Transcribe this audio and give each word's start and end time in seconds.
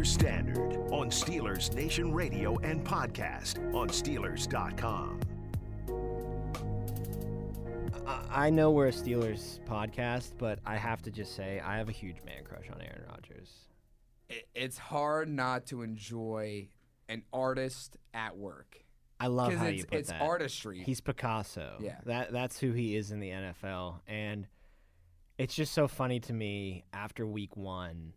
Steelers 0.00 0.06
Standard 0.06 0.76
on 0.92 1.10
Steelers 1.10 1.74
Nation 1.74 2.10
Radio 2.10 2.56
and 2.60 2.82
podcast 2.82 3.58
on 3.74 3.88
Steelers.com. 3.88 5.20
I 8.30 8.48
know 8.48 8.70
we're 8.70 8.86
a 8.86 8.92
Steelers 8.92 9.60
podcast, 9.66 10.32
but 10.38 10.58
I 10.64 10.76
have 10.78 11.02
to 11.02 11.10
just 11.10 11.36
say 11.36 11.60
I 11.60 11.76
have 11.76 11.90
a 11.90 11.92
huge 11.92 12.16
man 12.24 12.44
crush 12.44 12.70
on 12.72 12.80
Aaron 12.80 13.02
Rodgers. 13.10 13.50
It's 14.54 14.78
hard 14.78 15.28
not 15.28 15.66
to 15.66 15.82
enjoy 15.82 16.68
an 17.10 17.22
artist 17.30 17.98
at 18.14 18.38
work. 18.38 18.82
I 19.18 19.26
love 19.26 19.52
how 19.52 19.66
it's, 19.66 19.78
you 19.78 19.84
put 19.84 19.98
it's 19.98 20.08
that. 20.08 20.22
artistry. 20.22 20.82
He's 20.82 21.02
Picasso. 21.02 21.74
Yeah. 21.78 21.98
That 22.06 22.32
that's 22.32 22.58
who 22.58 22.72
he 22.72 22.96
is 22.96 23.10
in 23.10 23.20
the 23.20 23.28
NFL. 23.28 24.00
And 24.08 24.46
it's 25.36 25.54
just 25.54 25.74
so 25.74 25.86
funny 25.88 26.20
to 26.20 26.32
me 26.32 26.84
after 26.94 27.26
week 27.26 27.54
one, 27.54 28.14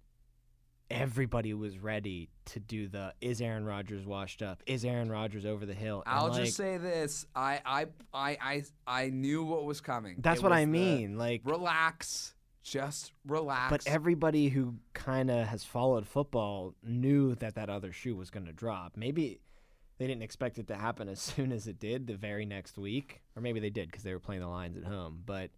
everybody 0.94 1.54
was 1.54 1.80
ready 1.80 2.30
to 2.46 2.60
do 2.60 2.88
the 2.88 3.14
is 3.20 3.42
Aaron 3.42 3.66
Rodgers 3.66 4.06
washed 4.06 4.42
up? 4.42 4.62
Is 4.66 4.86
Aaron 4.86 5.10
Rodgers 5.10 5.46
over 5.46 5.66
the 5.66 5.74
hill? 5.74 6.04
And, 6.06 6.16
I'll 6.16 6.30
like, 6.30 6.44
just 6.44 6.56
say 6.56 6.78
this: 6.78 7.26
I, 7.36 7.60
I, 7.66 7.86
I, 8.14 8.38
I, 8.42 8.64
I 8.85 9.10
knew 9.10 9.44
what 9.44 9.66
was 9.66 9.82
coming. 9.82 10.18
That's 10.20 10.40
It 10.40 10.44
what 10.44 10.54
I 10.54 10.66
mean, 10.66 11.18
like- 11.18 11.41
relax, 11.44 12.35
just 12.63 13.12
relax. 13.26 13.72
But 13.72 13.88
everybody 13.88 14.50
who 14.50 14.76
kind 14.94 15.30
of 15.32 15.48
has 15.48 15.63
followed 15.63 16.08
football 16.08 16.76
knew 16.84 17.35
that 17.35 17.55
that 17.55 17.70
other 17.70 17.91
shoe 17.91 18.16
was 18.16 18.30
going 18.30 18.46
to 18.46 18.54
drop. 18.54 18.94
Maybe 18.96 19.41
they 19.98 20.07
didn't 20.07 20.24
expect 20.24 20.60
it 20.60 20.68
to 20.68 20.76
happen 20.76 21.10
as 21.10 21.20
soon 21.35 21.52
as 21.52 21.68
it 21.68 21.80
did 21.80 22.07
the 22.07 22.16
very 22.16 22.46
next 22.46 22.78
week, 22.78 23.22
or 23.35 23.41
maybe 23.41 23.60
they 23.60 23.72
did 23.72 23.90
because 23.90 24.04
they 24.04 24.13
were 24.13 24.20
playing 24.20 24.41
the 24.41 24.48
Lions 24.48 24.78
at 24.78 24.84
home. 24.84 25.24
But 25.26 25.50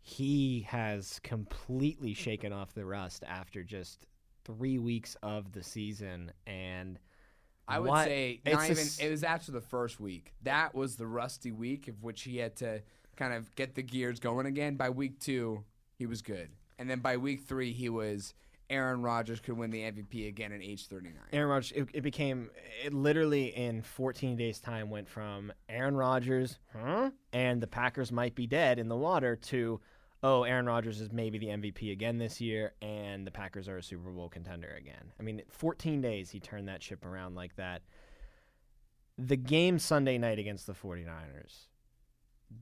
he 0.00 0.66
has 0.68 1.20
completely 1.22 2.14
shaken 2.14 2.50
off 2.52 2.72
the 2.72 2.84
rust 2.86 3.24
after 3.28 3.62
just 3.62 4.06
three 4.48 4.78
weeks 4.78 5.16
of 5.22 5.52
the 5.52 5.62
season, 5.62 6.32
and 6.46 6.98
I 7.68 7.78
would 7.78 7.90
what- 7.90 8.04
say 8.06 8.40
not 8.46 8.62
a 8.62 8.64
even. 8.72 8.78
s- 8.78 8.98
It 8.98 9.10
was 9.10 9.22
after 9.22 9.52
the 9.52 9.60
first 9.60 10.00
week. 10.00 10.32
That 10.42 10.74
was 10.74 10.96
the 10.96 11.06
rusty 11.06 11.52
week 11.52 11.86
of 11.86 12.02
which 12.02 12.22
he 12.22 12.38
had 12.38 12.56
to 12.56 12.82
kind 13.16 13.34
of 13.34 13.54
get 13.54 13.74
the 13.74 13.82
gears 13.82 14.18
going 14.20 14.46
again. 14.46 14.76
By 14.76 14.90
week 14.90 15.20
two, 15.20 15.64
he 15.94 16.06
was 16.06 16.22
good, 16.22 16.50
and 16.78 16.88
then 16.88 17.00
by 17.00 17.16
week 17.18 17.42
three, 17.42 17.72
he 17.72 17.88
was 17.88 18.34
Aaron 18.70 19.02
Rodgers 19.02 19.40
could 19.40 19.56
win 19.56 19.70
the 19.70 19.82
MVP 19.82 20.28
again 20.28 20.52
at 20.52 20.60
age 20.62 20.86
39. 20.88 21.14
Aaron 21.32 21.48
Rodgers, 21.48 21.72
it, 21.72 21.88
it 21.94 22.00
became, 22.02 22.50
it 22.84 22.92
literally 22.92 23.46
in 23.56 23.80
14 23.80 24.36
days' 24.36 24.60
time 24.60 24.90
went 24.90 25.08
from 25.08 25.50
Aaron 25.70 25.96
Rodgers, 25.96 26.58
huh? 26.74 27.10
And 27.32 27.62
the 27.62 27.66
Packers 27.66 28.12
might 28.12 28.34
be 28.34 28.46
dead 28.46 28.78
in 28.78 28.88
the 28.88 28.96
water 28.96 29.36
to, 29.36 29.80
oh, 30.22 30.42
Aaron 30.44 30.66
Rodgers 30.66 31.00
is 31.00 31.12
maybe 31.12 31.38
the 31.38 31.46
MVP 31.46 31.90
again 31.92 32.18
this 32.18 32.40
year, 32.40 32.72
and 32.82 33.26
the 33.26 33.30
Packers 33.30 33.68
are 33.68 33.78
a 33.78 33.82
Super 33.82 34.10
Bowl 34.10 34.28
contender 34.28 34.74
again. 34.78 35.12
I 35.18 35.22
mean, 35.22 35.42
14 35.48 36.00
days 36.00 36.30
he 36.30 36.40
turned 36.40 36.68
that 36.68 36.82
ship 36.82 37.04
around 37.04 37.34
like 37.34 37.56
that. 37.56 37.82
The 39.16 39.36
game 39.36 39.78
Sunday 39.80 40.16
night 40.18 40.38
against 40.38 40.66
the 40.68 40.74
49ers, 40.74 41.66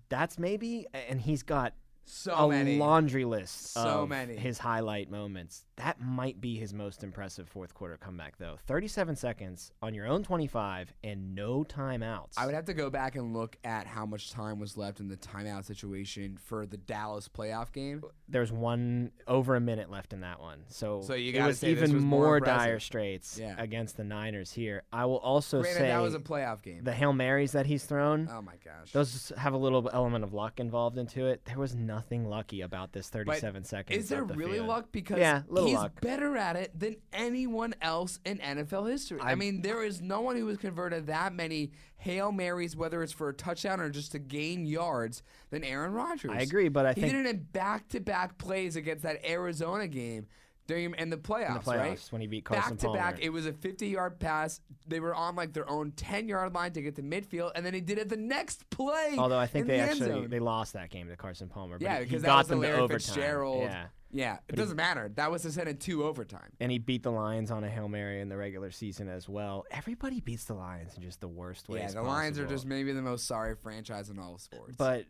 that's 0.09 0.39
maybe, 0.39 0.87
and 1.09 1.21
he's 1.21 1.43
got 1.43 1.75
So 2.07 2.33
a 2.33 2.49
many. 2.49 2.79
laundry 2.79 3.25
list 3.27 3.73
So 3.75 3.81
of 4.05 4.09
many. 4.09 4.37
his 4.37 4.59
highlight 4.59 5.11
moments. 5.11 5.66
That 5.77 6.01
might 6.01 6.41
be 6.41 6.57
his 6.57 6.73
most 6.73 7.05
impressive 7.05 7.49
fourth 7.49 7.75
quarter 7.75 7.99
comeback, 7.99 8.39
though. 8.39 8.57
37 8.67 9.15
seconds 9.15 9.73
on 9.83 9.93
your 9.93 10.07
own 10.07 10.23
25 10.23 10.95
and 11.05 11.35
no 11.35 11.65
timeouts. 11.65 12.33
I 12.39 12.47
would 12.47 12.55
have 12.55 12.65
to 12.67 12.75
go 12.75 12.89
back 12.89 13.15
and 13.15 13.35
look 13.35 13.57
at 13.63 13.87
how 13.87 14.07
much 14.07 14.31
time 14.31 14.59
was 14.59 14.79
left 14.79 15.01
in 15.01 15.09
the 15.09 15.19
timeout 15.19 15.67
situation 15.67 16.39
for 16.43 16.65
the 16.65 16.79
Dallas 16.79 17.29
playoff 17.29 17.73
game. 17.73 18.03
There's 18.27 18.51
one 18.51 19.13
over 19.29 19.55
a 19.55 19.61
minute 19.61 19.91
left 19.91 20.15
in 20.15 20.21
that 20.23 20.41
one, 20.41 20.65
so, 20.69 21.03
So 21.03 21.13
you 21.15 21.31
it 21.31 21.35
gotta 21.35 21.47
was 21.49 21.63
even 21.63 21.93
was 21.93 22.03
more 22.03 22.27
more 22.27 22.41
dire 22.41 22.81
straits 22.81 23.39
Yeah. 23.39 23.55
against 23.59 23.99
the 23.99 24.05
Niners 24.05 24.53
here. 24.53 24.83
I 24.93 25.05
will 25.05 25.19
also 25.19 25.61
Granted, 25.61 25.79
say 25.79 25.89
that 25.89 25.99
was 26.01 26.15
a 26.15 26.19
playoff 26.19 26.63
game. 26.63 26.85
the 26.85 26.93
hail 26.95 27.13
marys 27.13 27.53
that 27.53 27.67
he's 27.67 27.85
thrown. 27.85 28.29
oh 28.33 28.41
my 28.41 28.55
gosh. 28.65 28.93
Those 28.93 29.31
have 29.37 29.53
a 29.53 29.59
little 29.59 29.89
element 29.93 30.25
of 30.25 30.33
luck 30.33 30.59
involved 30.59 30.97
into 30.97 31.27
it. 31.27 31.45
There 31.45 31.59
was 31.59 31.75
nothing 31.75 32.25
lucky 32.25 32.63
about 32.63 32.93
this 32.93 33.11
But 33.11 33.27
37 33.27 33.65
seconds. 33.65 33.99
Is 34.05 34.09
there 34.09 34.25
the 34.25 34.35
really 34.35 34.55
field. 34.55 34.69
luck? 34.69 34.87
Because 34.91 35.19
Yeah, 35.19 35.43
he's 35.67 35.75
luck. 35.77 36.01
better 36.01 36.37
at 36.37 36.57
it 36.57 36.79
than 36.79 36.97
anyone 37.13 37.75
else 37.83 38.19
in 38.25 38.39
NFL 38.39 38.91
history. 38.91 39.21
I, 39.21 39.33
I- 39.33 39.35
mean, 39.35 39.63
there 39.63 39.83
is 39.83 40.01
no 40.01 40.21
one 40.21 40.37
who 40.37 40.47
has 40.49 40.59
converted 40.59 41.07
that 41.09 41.33
many 41.35 41.73
Hail 41.99 42.33
Marys, 42.33 42.77
whether 42.77 43.03
it's 43.03 43.13
for 43.13 43.29
a 43.29 43.35
touchdown 43.35 43.81
or 43.81 43.91
just 43.91 44.13
to 44.13 44.19
gain 44.19 44.67
yards, 44.67 45.23
than 45.51 45.65
Aaron 45.65 45.93
Rodgers. 45.93 46.31
I 46.33 46.41
agree, 46.41 46.69
but 46.69 46.87
I 46.87 46.93
he 46.93 47.01
think- 47.03 47.13
did 47.13 47.27
it 47.27 47.29
in 47.31 47.43
back 47.53 47.89
to 47.89 48.01
back 48.01 48.39
plays 48.39 48.77
against 48.77 49.03
that 49.05 49.25
Arizona 49.25 49.87
game. 49.89 50.27
During 50.69 50.97
in 50.99 51.11
the 51.11 51.17
playoffs, 51.17 51.63
playoffs, 51.63 51.79
right? 51.79 52.07
when 52.11 52.21
he 52.21 52.27
beat 52.27 52.45
Carson 52.45 52.73
back 52.75 52.79
to 52.81 52.93
back, 52.93 53.19
it 53.23 53.29
was 53.29 53.47
a 53.47 53.53
50-yard 53.53 54.19
pass. 54.19 54.61
They 54.89 54.99
were 54.99 55.15
on 55.15 55.37
like 55.37 55.53
their 55.53 55.71
own 55.71 55.93
10-yard 55.93 56.53
line 56.55 56.73
to 56.73 56.83
get 56.83 56.97
to 56.97 57.03
midfield, 57.05 57.53
and 57.55 57.65
then 57.65 57.73
he 57.73 57.81
did 57.81 57.99
it 57.99 58.09
the 58.09 58.17
next 58.17 58.69
play. 58.69 59.15
Although 59.17 59.39
I 59.39 59.47
think 59.47 59.63
in 59.63 59.69
they 59.69 59.77
the 59.77 59.83
actually 59.85 60.27
they 60.27 60.41
lost 60.41 60.73
that 60.73 60.91
game 60.91 61.07
to 61.07 61.17
Carson 61.17 61.47
Palmer. 61.49 61.79
But 61.79 61.85
Yeah, 61.85 61.99
he- 61.99 62.05
because 62.07 62.23
he 62.23 62.23
that 62.23 62.27
got 62.27 62.39
was 62.39 62.49
the 62.49 62.55
them 62.57 62.63
to 62.63 62.73
overtime. 62.79 62.99
Fitzgerald. 62.99 63.63
Yeah, 63.63 63.87
yeah. 64.13 64.39
It 64.49 64.57
doesn't 64.57 64.77
matter. 64.77 65.11
That 65.15 65.31
was 65.31 65.43
to 65.43 65.51
send 65.53 65.69
in 65.69 65.77
two 65.79 66.05
overtime. 66.05 66.53
and 66.61 66.71
he 66.73 66.79
beat 66.79 67.03
the 67.03 67.11
Lions 67.13 67.51
on 67.51 67.65
a 67.65 67.69
hail 67.69 67.89
mary 67.89 68.21
in 68.21 68.29
the 68.29 68.37
regular 68.37 68.71
season 68.71 69.09
as 69.09 69.29
well. 69.29 69.65
Everybody 69.71 70.21
beats 70.21 70.45
the 70.45 70.55
Lions 70.55 70.97
in 70.97 71.03
just 71.03 71.21
the 71.21 71.29
worst 71.29 71.69
ways. 71.69 71.83
Yeah, 71.95 72.01
the 72.01 72.03
Lions 72.03 72.39
are 72.39 72.47
just 72.47 72.67
maybe 72.67 72.93
the 72.93 73.03
most 73.03 73.27
sorry 73.27 73.55
franchise 73.57 74.09
in 74.11 74.19
all 74.19 74.35
of 74.35 74.41
sports. 74.41 74.77
But 74.77 75.07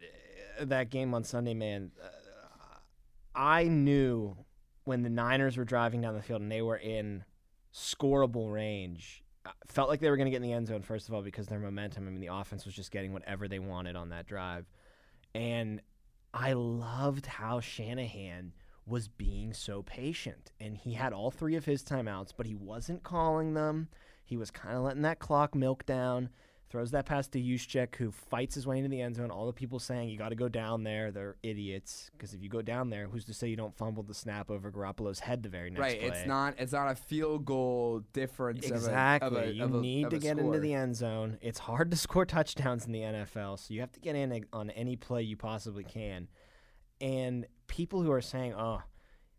uh, 0.61 0.65
that 0.67 0.91
game 0.91 1.15
on 1.15 1.25
Sunday, 1.25 1.55
man, 1.55 1.91
uh, 2.03 2.09
I 3.35 3.65
knew 3.65 4.37
when 4.85 5.03
the 5.03 5.11
Niners 5.11 5.57
were 5.57 5.65
driving 5.65 6.01
down 6.01 6.15
the 6.15 6.23
field 6.23 6.41
and 6.41 6.51
they 6.51 6.63
were 6.63 6.77
in 6.77 7.25
scoreable 7.75 8.53
range. 8.53 9.23
uh, 9.45 9.51
Felt 9.67 9.89
like 9.89 10.01
they 10.01 10.09
were 10.11 10.17
going 10.17 10.27
to 10.27 10.31
get 10.31 10.37
in 10.37 10.43
the 10.43 10.53
end 10.53 10.67
zone 10.69 10.83
first 10.83 11.09
of 11.09 11.15
all 11.15 11.23
because 11.23 11.47
their 11.47 11.59
momentum. 11.59 12.07
I 12.07 12.11
mean, 12.11 12.21
the 12.21 12.33
offense 12.35 12.65
was 12.65 12.75
just 12.75 12.91
getting 12.91 13.13
whatever 13.13 13.49
they 13.49 13.59
wanted 13.59 13.97
on 13.97 14.09
that 14.11 14.27
drive, 14.27 14.67
and 15.35 15.81
I 16.33 16.53
loved 16.55 17.27
how 17.27 17.61
Shanahan 17.61 18.53
was 18.87 19.09
being 19.09 19.53
so 19.53 19.83
patient. 19.83 20.53
And 20.61 20.77
he 20.77 20.95
had 20.95 21.13
all 21.13 21.31
three 21.31 21.57
of 21.57 21.65
his 21.65 21.83
timeouts, 21.83 22.31
but 22.37 22.47
he 22.47 22.55
wasn't 22.55 23.03
calling 23.03 23.55
them. 23.55 23.89
He 24.25 24.37
was 24.37 24.51
kind 24.51 24.77
of 24.77 24.83
letting 24.83 25.03
that 25.03 25.19
clock 25.19 25.55
milk 25.55 25.85
down. 25.87 26.31
Throws 26.69 26.91
that 26.91 27.07
pass 27.07 27.29
to 27.29 27.41
Juszczyk, 27.41 27.95
who 27.95 28.11
fights 28.11 28.57
his 28.57 28.67
way 28.67 28.79
into 28.79 28.89
the 28.89 29.01
end 29.01 29.15
zone. 29.15 29.31
All 29.31 29.47
the 29.47 29.53
people 29.53 29.79
saying 29.79 30.09
you 30.09 30.19
got 30.19 30.31
to 30.31 30.35
go 30.35 30.49
down 30.49 30.83
there, 30.83 31.13
they're 31.13 31.37
idiots. 31.45 32.11
Because 32.13 32.35
if 32.35 32.43
you 32.43 32.49
go 32.49 32.61
down 32.61 32.91
there, 32.91 33.07
who's 33.07 33.25
to 33.27 33.35
say 33.35 33.47
you 33.47 33.55
don't 33.57 33.75
fumble 33.77 34.03
the 34.03 34.13
snap 34.15 34.51
over 34.51 34.73
Garoppolo's 34.73 35.21
head 35.21 35.45
the 35.45 35.49
very 35.49 35.71
next 35.71 35.81
right, 35.81 36.01
play? 36.01 36.09
it's 36.09 36.27
not 36.27 36.55
it's 36.59 36.73
not 36.73 36.91
a 36.91 36.97
field 36.97 37.45
goal 37.45 38.03
difference. 38.13 38.67
of 38.67 38.73
a- 38.73 38.75
Exactly. 38.75 39.29
Of 39.43 39.45
a, 39.47 39.53
you 39.55 39.65
of 39.65 39.75
a- 39.77 39.81
need 39.81 40.11
to 40.11 40.19
get 40.19 40.37
score. 40.39 40.47
into 40.47 40.59
the 40.59 40.75
end 40.75 40.97
zone. 40.97 41.39
It's 41.41 41.61
hard 41.61 41.93
to 41.93 41.97
score 42.07 42.27
touchdowns 42.27 42.85
in 42.85 42.91
the 42.91 43.01
NFL, 43.01 43.61
so 43.61 43.73
you 43.73 43.79
have 43.81 43.93
to 43.93 44.01
get 44.01 44.17
in 44.17 44.45
on 44.53 44.71
any 44.71 44.97
play 44.97 45.23
you 45.23 45.37
possibly 45.37 45.85
can. 45.85 46.27
And 47.01 47.47
people 47.67 48.03
who 48.03 48.11
are 48.11 48.21
saying, 48.21 48.55
"Oh, 48.55 48.83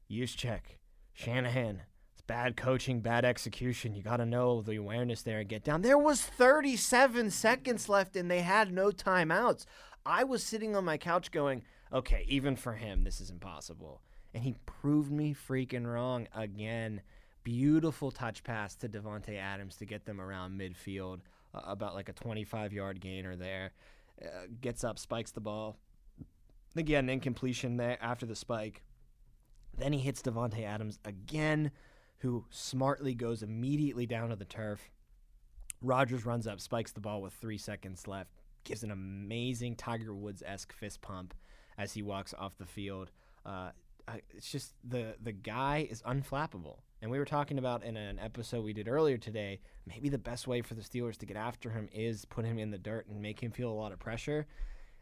Juszczyk, 0.10 0.78
Shanahan, 1.14 1.84
it's 2.14 2.22
bad 2.22 2.56
coaching, 2.58 3.02
bad 3.02 3.26
execution. 3.26 3.96
You 3.96 4.04
got 4.04 4.18
to 4.18 4.26
know 4.26 4.62
the 4.62 4.76
awareness 4.76 5.22
there 5.22 5.40
and 5.40 5.50
get 5.50 5.64
down." 5.64 5.82
There 5.82 5.98
was 5.98 6.22
37 6.22 7.32
seconds 7.32 7.90
left, 7.90 8.16
and 8.16 8.30
they 8.30 8.42
had 8.42 8.72
no 8.72 8.92
timeouts. 8.92 9.66
I 10.06 10.24
was 10.24 10.44
sitting 10.44 10.76
on 10.76 10.86
my 10.86 10.98
couch 10.98 11.32
going, 11.32 11.64
"Okay, 11.92 12.26
even 12.28 12.56
for 12.56 12.74
him, 12.74 13.04
this 13.04 13.20
is 13.20 13.30
impossible." 13.30 14.02
And 14.34 14.44
he 14.44 14.56
proved 14.66 15.12
me 15.12 15.34
freaking 15.34 15.86
wrong 15.86 16.28
again. 16.34 17.02
Beautiful 17.44 18.12
touch 18.12 18.44
pass 18.44 18.76
to 18.76 18.90
Davante 18.90 19.38
Adams 19.38 19.78
to 19.78 19.86
get 19.86 20.06
them 20.06 20.20
around 20.20 20.60
midfield, 20.60 21.22
uh, 21.54 21.62
about 21.66 21.96
like 21.96 22.10
a 22.10 22.14
25 22.14 22.74
yard 22.74 23.00
gainer 23.00 23.36
there. 23.36 23.72
Uh, 24.22 24.48
gets 24.62 24.84
up, 24.84 24.98
spikes 24.98 25.32
the 25.32 25.40
ball. 25.40 25.78
Think 26.78 26.90
he 26.90 26.94
had 26.94 27.06
an 27.06 27.10
incompletion 27.10 27.78
there 27.78 27.98
after 28.02 28.28
the 28.28 28.36
spike. 28.36 28.84
Then 29.80 29.94
he 29.94 30.00
hits 30.00 30.22
Davante 30.22 30.64
Adams 30.64 31.00
again, 31.06 31.72
who 32.20 32.46
smartly 32.52 33.16
goes 33.16 33.42
immediately 33.42 34.06
down 34.06 34.30
to 34.30 34.36
the 34.36 34.46
turf. 34.46 34.92
Rodgers 35.82 36.24
runs 36.24 36.46
up, 36.46 36.62
spikes 36.62 36.92
the 36.92 37.00
ball 37.00 37.24
with 37.24 37.34
three 37.34 37.58
seconds 37.58 38.08
left, 38.08 38.30
gives 38.64 38.84
an 38.84 38.92
amazing 38.92 39.76
Tiger 39.76 40.14
Woods 40.14 40.44
esque 40.46 40.72
fist 40.72 41.02
pump 41.02 41.34
as 41.80 41.94
he 41.94 42.04
walks 42.04 42.36
off 42.38 42.60
the 42.60 42.66
field. 42.68 43.10
Uh, 43.44 43.72
it's 44.30 44.52
just 44.52 44.76
the 44.88 45.16
the 45.20 45.32
guy 45.32 45.88
is 45.90 46.04
unflappable. 46.04 46.82
And 47.02 47.10
we 47.10 47.18
were 47.18 47.26
talking 47.26 47.58
about 47.58 47.84
in 47.84 47.98
an 47.98 48.20
episode 48.20 48.64
we 48.64 48.74
did 48.74 48.88
earlier 48.88 49.18
today, 49.18 49.62
maybe 49.88 50.10
the 50.10 50.20
best 50.20 50.48
way 50.48 50.62
for 50.62 50.76
the 50.76 50.84
Steelers 50.84 51.18
to 51.18 51.26
get 51.26 51.38
after 51.38 51.72
him 51.72 51.90
is 51.92 52.26
put 52.26 52.46
him 52.46 52.60
in 52.60 52.70
the 52.70 52.78
dirt 52.78 53.08
and 53.08 53.20
make 53.20 53.42
him 53.42 53.50
feel 53.50 53.72
a 53.72 53.74
lot 53.74 53.92
of 53.92 53.98
pressure. 53.98 54.46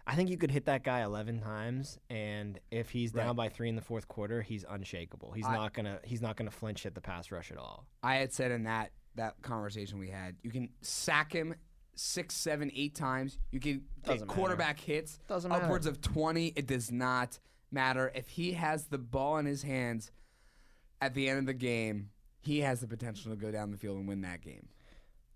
I 0.08 0.16
think 0.16 0.30
you 0.30 0.38
could 0.38 0.52
hit 0.52 0.66
that 0.66 0.84
guy 0.84 1.02
11 1.04 1.40
times, 1.40 1.98
and 2.10 2.60
if 2.70 2.92
he's 2.92 3.12
down 3.12 3.28
Right. 3.28 3.36
by 3.36 3.50
three 3.50 3.70
in 3.70 3.76
the 3.76 3.82
fourth 3.82 4.08
quarter, 4.08 4.42
he's 4.44 4.64
unshakable. 4.70 5.32
He's 5.32 5.46
I- 5.46 5.56
not 5.56 5.74
gonna 5.74 6.00
he's 6.04 6.22
not 6.22 6.36
gonna 6.36 6.52
flinch 6.52 6.86
at 6.86 6.94
the 6.94 7.02
pass 7.02 7.32
rush 7.32 7.52
at 7.52 7.58
all. 7.58 7.88
I 8.04 8.16
had 8.18 8.32
said 8.32 8.52
in 8.52 8.64
that 8.64 8.92
that 9.16 9.42
conversation 9.42 9.98
we 9.98 10.10
had, 10.10 10.36
you 10.44 10.52
can 10.52 10.70
sack 10.82 11.32
him 11.34 11.56
six, 11.96 12.36
seven, 12.36 12.70
eight 12.76 12.94
times. 12.94 13.40
You 13.52 13.60
can 13.60 13.86
get 14.04 14.20
matter. 14.20 14.26
quarterback 14.26 14.80
hits 14.80 15.18
Doesn't 15.28 15.50
matter. 15.50 15.64
upwards 15.64 15.86
of 15.88 16.02
twenty. 16.02 16.48
It 16.56 16.68
does 16.68 16.92
not 16.92 17.40
matter 17.72 18.12
if 18.14 18.28
he 18.30 18.52
has 18.54 18.86
the 18.88 18.98
ball 19.00 19.38
in 19.38 19.46
his 19.46 19.64
hands 19.64 20.12
at 21.02 21.14
the 21.14 21.30
end 21.30 21.40
of 21.40 21.46
the 21.46 21.54
game. 21.54 22.12
he 22.42 22.60
has 22.60 22.80
the 22.80 22.88
potential 22.88 23.32
to 23.32 23.36
go 23.36 23.50
down 23.50 23.72
the 23.72 23.78
field 23.78 23.98
and 23.98 24.08
win 24.08 24.22
that 24.22 24.40
game. 24.42 24.70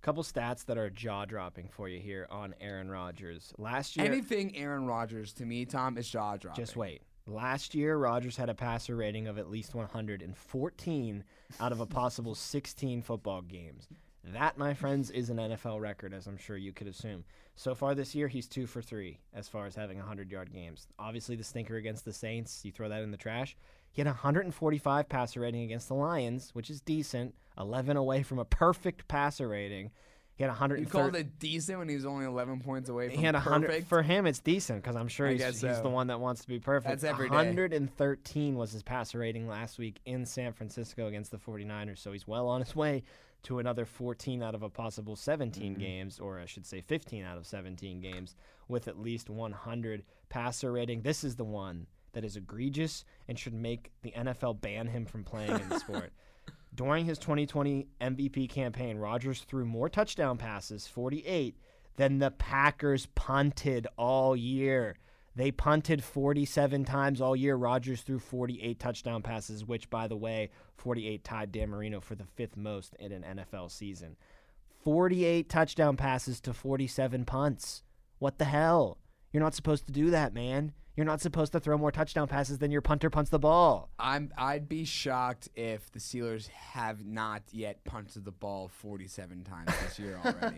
Couple 0.01 0.23
stats 0.23 0.65
that 0.65 0.77
are 0.77 0.89
jaw 0.89 1.25
dropping 1.25 1.67
for 1.67 1.89
you 1.89 1.99
here 1.99 2.25
on 2.31 2.55
Aaron 2.61 2.89
Rodgers. 2.89 3.53
Last 3.57 3.97
year, 3.97 4.05
Anything 4.05 4.55
Aaron 4.55 4.85
Rodgers 4.85 5.33
to 5.33 5.45
me, 5.45 5.65
Tom, 5.65 5.97
is 5.97 6.07
jaw 6.09 6.37
dropping. 6.37 6.63
just 6.63 6.77
wait. 6.77 7.01
Last 7.27 7.75
year, 7.75 7.97
Rodgers 7.97 8.37
had 8.37 8.49
a 8.49 8.55
passer 8.55 8.95
rating 8.95 9.27
of 9.27 9.37
at 9.37 9.49
least 9.49 9.75
114 9.75 11.23
out 11.59 11.71
of 11.71 11.79
a 11.79 11.85
possible 11.85 12.33
16 12.35 13.01
football 13.01 13.41
games. 13.41 13.87
That, 14.23 14.57
my 14.57 14.73
friends, 14.73 15.09
is 15.11 15.29
an 15.29 15.37
NFL 15.37 15.79
record, 15.79 16.13
as 16.13 16.27
I'm 16.27 16.37
sure 16.37 16.57
you 16.57 16.71
could 16.73 16.87
assume. 16.87 17.23
So 17.55 17.75
far 17.75 17.93
this 17.95 18.15
year, 18.15 18.27
he's 18.27 18.47
two 18.47 18.67
for 18.67 18.81
three 18.81 19.19
as 19.33 19.47
far 19.47 19.65
as 19.65 19.75
having 19.75 19.97
100 19.97 20.31
yard 20.31 20.51
games. 20.51 20.87
Obviously, 20.97 21.35
the 21.35 21.43
stinker 21.43 21.75
against 21.77 22.05
the 22.05 22.13
Saints, 22.13 22.63
you 22.63 22.71
throw 22.71 22.89
that 22.89 23.01
in 23.01 23.11
the 23.11 23.17
trash. 23.17 23.55
He 23.91 24.01
had 24.01 24.07
145 24.07 25.09
passer 25.09 25.39
rating 25.41 25.63
against 25.63 25.87
the 25.87 25.95
Lions, 25.95 26.51
which 26.53 26.69
is 26.69 26.81
decent, 26.81 27.35
11 27.57 27.97
away 27.97 28.23
from 28.23 28.39
a 28.39 28.45
perfect 28.45 29.07
passer 29.07 29.47
rating. 29.47 29.91
He 30.35 30.43
had 30.43 30.49
100. 30.51 30.79
You 30.79 30.85
130. 30.85 30.91
called 30.91 31.15
it 31.15 31.39
decent 31.39 31.79
when 31.79 31.89
he 31.89 31.95
was 31.95 32.05
only 32.05 32.23
11 32.25 32.61
points 32.61 32.87
away 32.87 33.09
from 33.09 33.17
He 33.17 33.25
had 33.25 33.35
hundred 33.35 33.67
perfect. 33.67 33.87
for 33.89 34.01
him. 34.01 34.25
It's 34.25 34.39
decent 34.39 34.81
because 34.81 34.95
I'm 34.95 35.09
sure 35.09 35.27
he's, 35.27 35.39
guess 35.39 35.59
he's 35.59 35.81
the 35.81 35.89
one 35.89 36.07
that 36.07 36.21
wants 36.21 36.41
to 36.43 36.47
be 36.47 36.59
perfect. 36.59 37.01
That's 37.01 37.03
every 37.03 37.29
day. 37.29 37.35
113 37.35 38.55
was 38.55 38.71
his 38.71 38.81
passer 38.81 39.19
rating 39.19 39.49
last 39.49 39.77
week 39.77 39.99
in 40.05 40.25
San 40.25 40.53
Francisco 40.53 41.07
against 41.07 41.31
the 41.31 41.37
49ers. 41.37 41.97
So 41.97 42.13
he's 42.13 42.25
well 42.25 42.47
on 42.47 42.61
his 42.61 42.73
way 42.73 43.03
to 43.43 43.59
another 43.59 43.85
14 43.85 44.41
out 44.41 44.55
of 44.55 44.63
a 44.63 44.69
possible 44.69 45.15
17 45.17 45.73
Mm-hmm. 45.73 45.81
games, 45.81 46.19
or 46.19 46.39
I 46.39 46.45
should 46.45 46.65
say 46.65 46.79
15 46.81 47.25
out 47.25 47.37
of 47.37 47.45
17 47.45 47.99
games 47.99 48.35
with 48.69 48.87
at 48.87 48.97
least 48.97 49.29
100 49.29 50.03
passer 50.29 50.71
rating. 50.71 51.01
This 51.01 51.25
is 51.25 51.35
the 51.35 51.43
one 51.43 51.85
that 52.13 52.23
is 52.23 52.35
egregious 52.35 53.05
and 53.27 53.37
should 53.37 53.53
make 53.53 53.91
the 54.01 54.11
NFL 54.11 54.61
ban 54.61 54.87
him 54.87 55.05
from 55.05 55.23
playing 55.23 55.51
in 55.51 55.69
the 55.69 55.79
sport. 55.79 56.11
During 56.73 57.05
his 57.05 57.17
2020 57.17 57.87
MVP 57.99 58.49
campaign, 58.49 58.97
Rodgers 58.97 59.41
threw 59.41 59.65
more 59.65 59.89
touchdown 59.89 60.37
passes, 60.37 60.87
48, 60.87 61.57
than 61.95 62.19
the 62.19 62.31
Packers 62.31 63.07
punted 63.07 63.87
all 63.97 64.35
year. 64.35 64.95
They 65.35 65.51
punted 65.51 66.03
47 66.03 66.85
times 66.85 67.21
all 67.21 67.35
year. 67.35 67.55
Rodgers 67.55 68.01
threw 68.01 68.19
48 68.19 68.79
touchdown 68.79 69.21
passes, 69.21 69.65
which, 69.65 69.89
by 69.89 70.07
the 70.07 70.17
way, 70.17 70.51
48 70.77 71.23
tied 71.23 71.51
Dan 71.51 71.69
Marino 71.69 72.01
for 72.01 72.15
the 72.15 72.25
fifth 72.25 72.57
most 72.57 72.95
in 72.99 73.11
an 73.11 73.23
NFL 73.37 73.71
season. 73.71 74.15
48 74.83 75.49
touchdown 75.49 75.97
passes 75.97 76.39
to 76.41 76.53
47 76.53 77.25
punts. 77.25 77.83
What 78.19 78.37
the 78.37 78.45
hell? 78.45 78.97
You're 79.31 79.43
not 79.43 79.53
supposed 79.53 79.85
to 79.87 79.91
do 79.91 80.09
that, 80.11 80.33
man. 80.33 80.73
You're 80.95 81.05
not 81.05 81.21
supposed 81.21 81.53
to 81.53 81.59
throw 81.61 81.77
more 81.77 81.91
touchdown 81.91 82.27
passes 82.27 82.57
than 82.57 82.71
your 82.71 82.81
punter 82.81 83.09
punts 83.09 83.29
the 83.29 83.39
ball. 83.39 83.89
I'm 83.97 84.33
I'd 84.37 84.67
be 84.67 84.83
shocked 84.83 85.47
if 85.55 85.89
the 85.91 85.99
Steelers 85.99 86.49
have 86.49 87.05
not 87.05 87.43
yet 87.51 87.83
punted 87.85 88.25
the 88.25 88.31
ball 88.31 88.67
47 88.67 89.43
times 89.43 89.71
this 89.81 89.97
year 89.97 90.19
already. 90.25 90.57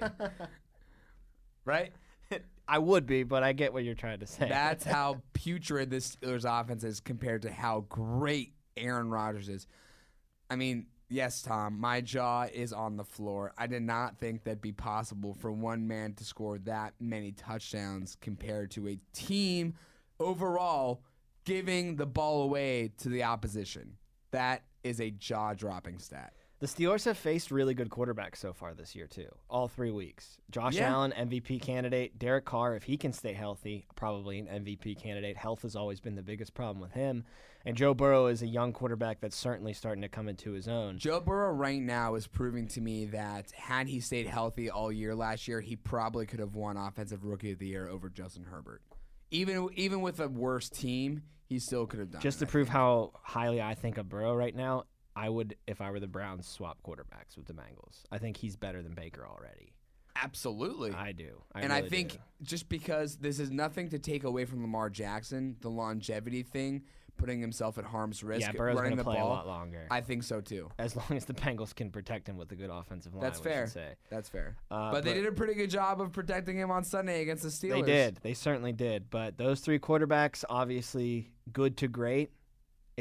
right? 1.65 1.91
I 2.67 2.79
would 2.79 3.05
be, 3.05 3.23
but 3.23 3.43
I 3.43 3.53
get 3.53 3.73
what 3.73 3.83
you're 3.83 3.93
trying 3.93 4.19
to 4.19 4.25
say. 4.25 4.47
That's 4.47 4.85
how 4.85 5.21
putrid 5.33 5.89
this 5.89 6.15
Steelers 6.15 6.45
offense 6.45 6.83
is 6.83 7.01
compared 7.01 7.41
to 7.41 7.51
how 7.51 7.85
great 7.89 8.53
Aaron 8.77 9.09
Rodgers 9.09 9.49
is. 9.49 9.67
I 10.49 10.55
mean, 10.55 10.87
yes, 11.11 11.41
Tom, 11.41 11.79
my 11.79 12.01
jaw 12.01 12.47
is 12.51 12.73
on 12.73 12.97
the 12.97 13.03
floor. 13.03 13.53
I 13.57 13.67
did 13.67 13.83
not 13.83 14.19
think 14.19 14.43
that'd 14.43 14.61
be 14.61 14.71
possible 14.71 15.33
for 15.33 15.51
one 15.51 15.87
man 15.87 16.13
to 16.15 16.23
score 16.23 16.57
that 16.59 16.93
many 16.99 17.31
touchdowns 17.33 18.17
compared 18.21 18.71
to 18.71 18.87
a 18.87 18.99
team 19.13 19.75
overall 20.19 21.03
giving 21.43 21.95
the 21.95 22.05
ball 22.05 22.43
away 22.43 22.91
to 22.99 23.09
the 23.09 23.23
opposition. 23.23 23.97
That 24.31 24.63
is 24.83 25.01
a 25.01 25.11
jaw 25.11 25.53
dropping 25.53 25.99
stat. 25.99 26.33
The 26.61 26.67
Steelers 26.67 27.05
have 27.05 27.17
faced 27.17 27.49
really 27.49 27.73
good 27.73 27.89
quarterbacks 27.89 28.35
so 28.35 28.53
far 28.53 28.75
this 28.75 28.95
year, 28.95 29.07
too. 29.07 29.27
All 29.49 29.67
three 29.67 29.89
weeks. 29.89 30.37
Josh 30.51 30.75
Yeah. 30.75 30.91
Allen, 30.91 31.11
MVP 31.11 31.57
candidate. 31.57 32.19
Derek 32.19 32.45
Carr, 32.45 32.75
if 32.75 32.83
he 32.83 32.97
can 32.97 33.13
stay 33.13 33.33
healthy, 33.33 33.87
probably 33.95 34.37
an 34.37 34.45
MVP 34.45 34.93
candidate. 34.93 35.37
Health 35.37 35.63
has 35.63 35.75
always 35.75 35.99
been 35.99 36.13
the 36.13 36.21
biggest 36.21 36.53
problem 36.53 36.79
with 36.79 36.91
him. 36.91 37.25
And 37.65 37.75
Joe 37.75 37.95
Burrow 37.95 38.27
is 38.27 38.43
a 38.43 38.47
young 38.47 38.73
quarterback 38.73 39.21
that's 39.21 39.35
certainly 39.35 39.73
starting 39.73 40.03
to 40.03 40.07
come 40.07 40.29
into 40.29 40.51
his 40.51 40.67
own. 40.67 40.99
Joe 40.99 41.19
Burrow 41.19 41.51
right 41.51 41.81
now 41.81 42.13
is 42.13 42.27
proving 42.27 42.67
to 42.69 42.81
me 42.81 43.05
that 43.05 43.51
had 43.53 43.87
he 43.87 43.99
stayed 43.99 44.27
healthy 44.27 44.69
all 44.69 44.91
year 44.91 45.15
last 45.15 45.47
year, 45.47 45.61
he 45.61 45.75
probably 45.75 46.27
could 46.27 46.39
have 46.39 46.53
won 46.53 46.77
Offensive 46.77 47.23
Rookie 47.23 47.53
of 47.53 47.57
the 47.57 47.69
Year 47.69 47.89
over 47.89 48.07
Justin 48.07 48.43
Herbert. 48.43 48.83
Even 49.31 49.69
even 49.75 50.01
with 50.01 50.19
a 50.19 50.27
worse 50.27 50.69
team, 50.69 51.23
he 51.49 51.57
still 51.57 51.87
could 51.87 51.99
have 52.01 52.11
done. 52.11 52.21
Just 52.21 52.39
it, 52.39 52.45
to 52.45 52.51
prove 52.51 52.69
how 52.69 53.13
highly 53.23 53.63
I 53.63 53.73
think 53.73 53.97
of 53.97 54.09
Burrow 54.09 54.35
right 54.35 54.55
now, 54.55 54.83
I 55.15 55.29
would, 55.29 55.55
if 55.67 55.81
I 55.81 55.91
were 55.91 55.99
the 55.99 56.07
Browns, 56.07 56.47
swap 56.47 56.79
quarterbacks 56.85 57.35
with 57.37 57.45
the 57.45 57.53
Bengals. 57.53 58.03
I 58.11 58.17
think 58.17 58.37
he's 58.37 58.55
better 58.55 58.81
than 58.81 58.93
Baker 58.93 59.25
already. 59.27 59.73
absolutely. 60.15 60.91
I 60.91 61.11
do. 61.11 61.41
I 61.53 61.61
and 61.61 61.73
I 61.73 61.81
think 61.81 62.13
do. 62.13 62.17
just 62.43 62.69
because 62.69 63.17
this 63.17 63.39
is 63.39 63.51
nothing 63.51 63.89
to 63.89 63.99
take 63.99 64.23
away 64.23 64.45
from 64.45 64.61
Lamar 64.61 64.89
Jackson, 64.89 65.55
the 65.61 65.69
longevity 65.69 66.43
thing, 66.43 66.83
putting 67.17 67.39
himself 67.39 67.77
at 67.77 67.85
harm's 67.85 68.23
risk, 68.23 68.41
yeah, 68.41 68.51
Burrow's 68.51 68.79
running 68.79 68.97
the 68.97 69.03
play 69.03 69.17
ball, 69.17 69.27
a 69.27 69.33
lot 69.33 69.47
longer. 69.47 69.85
I 69.91 70.01
think 70.01 70.23
so 70.23 70.41
too. 70.41 70.69
as 70.79 70.95
long 70.95 71.11
as 71.11 71.25
the 71.25 71.33
Bengals 71.33 71.73
can 71.75 71.91
protect 71.91 72.27
him 72.27 72.37
with 72.37 72.51
a 72.51 72.55
good 72.55 72.69
offensive 72.69 73.13
line. 73.13 73.21
That's 73.21 73.39
fair. 73.39 73.67
Say. 73.67 73.93
That's 74.09 74.27
fair. 74.29 74.57
Uh, 74.69 74.91
but 74.91 75.03
they 75.03 75.13
did 75.13 75.25
a 75.27 75.31
pretty 75.31 75.53
good 75.53 75.69
job 75.69 76.01
of 76.01 76.11
protecting 76.11 76.57
him 76.57 76.71
on 76.71 76.83
Sunday 76.83 77.21
against 77.21 77.43
the 77.43 77.49
Steelers. 77.49 77.85
They 77.85 77.91
did. 77.91 78.19
They 78.23 78.33
certainly 78.33 78.73
did. 78.73 79.09
But 79.09 79.37
those 79.37 79.59
three 79.59 79.79
quarterbacks, 79.79 80.43
obviously 80.49 81.31
good 81.53 81.77
to 81.77 81.87
great. 81.87 82.31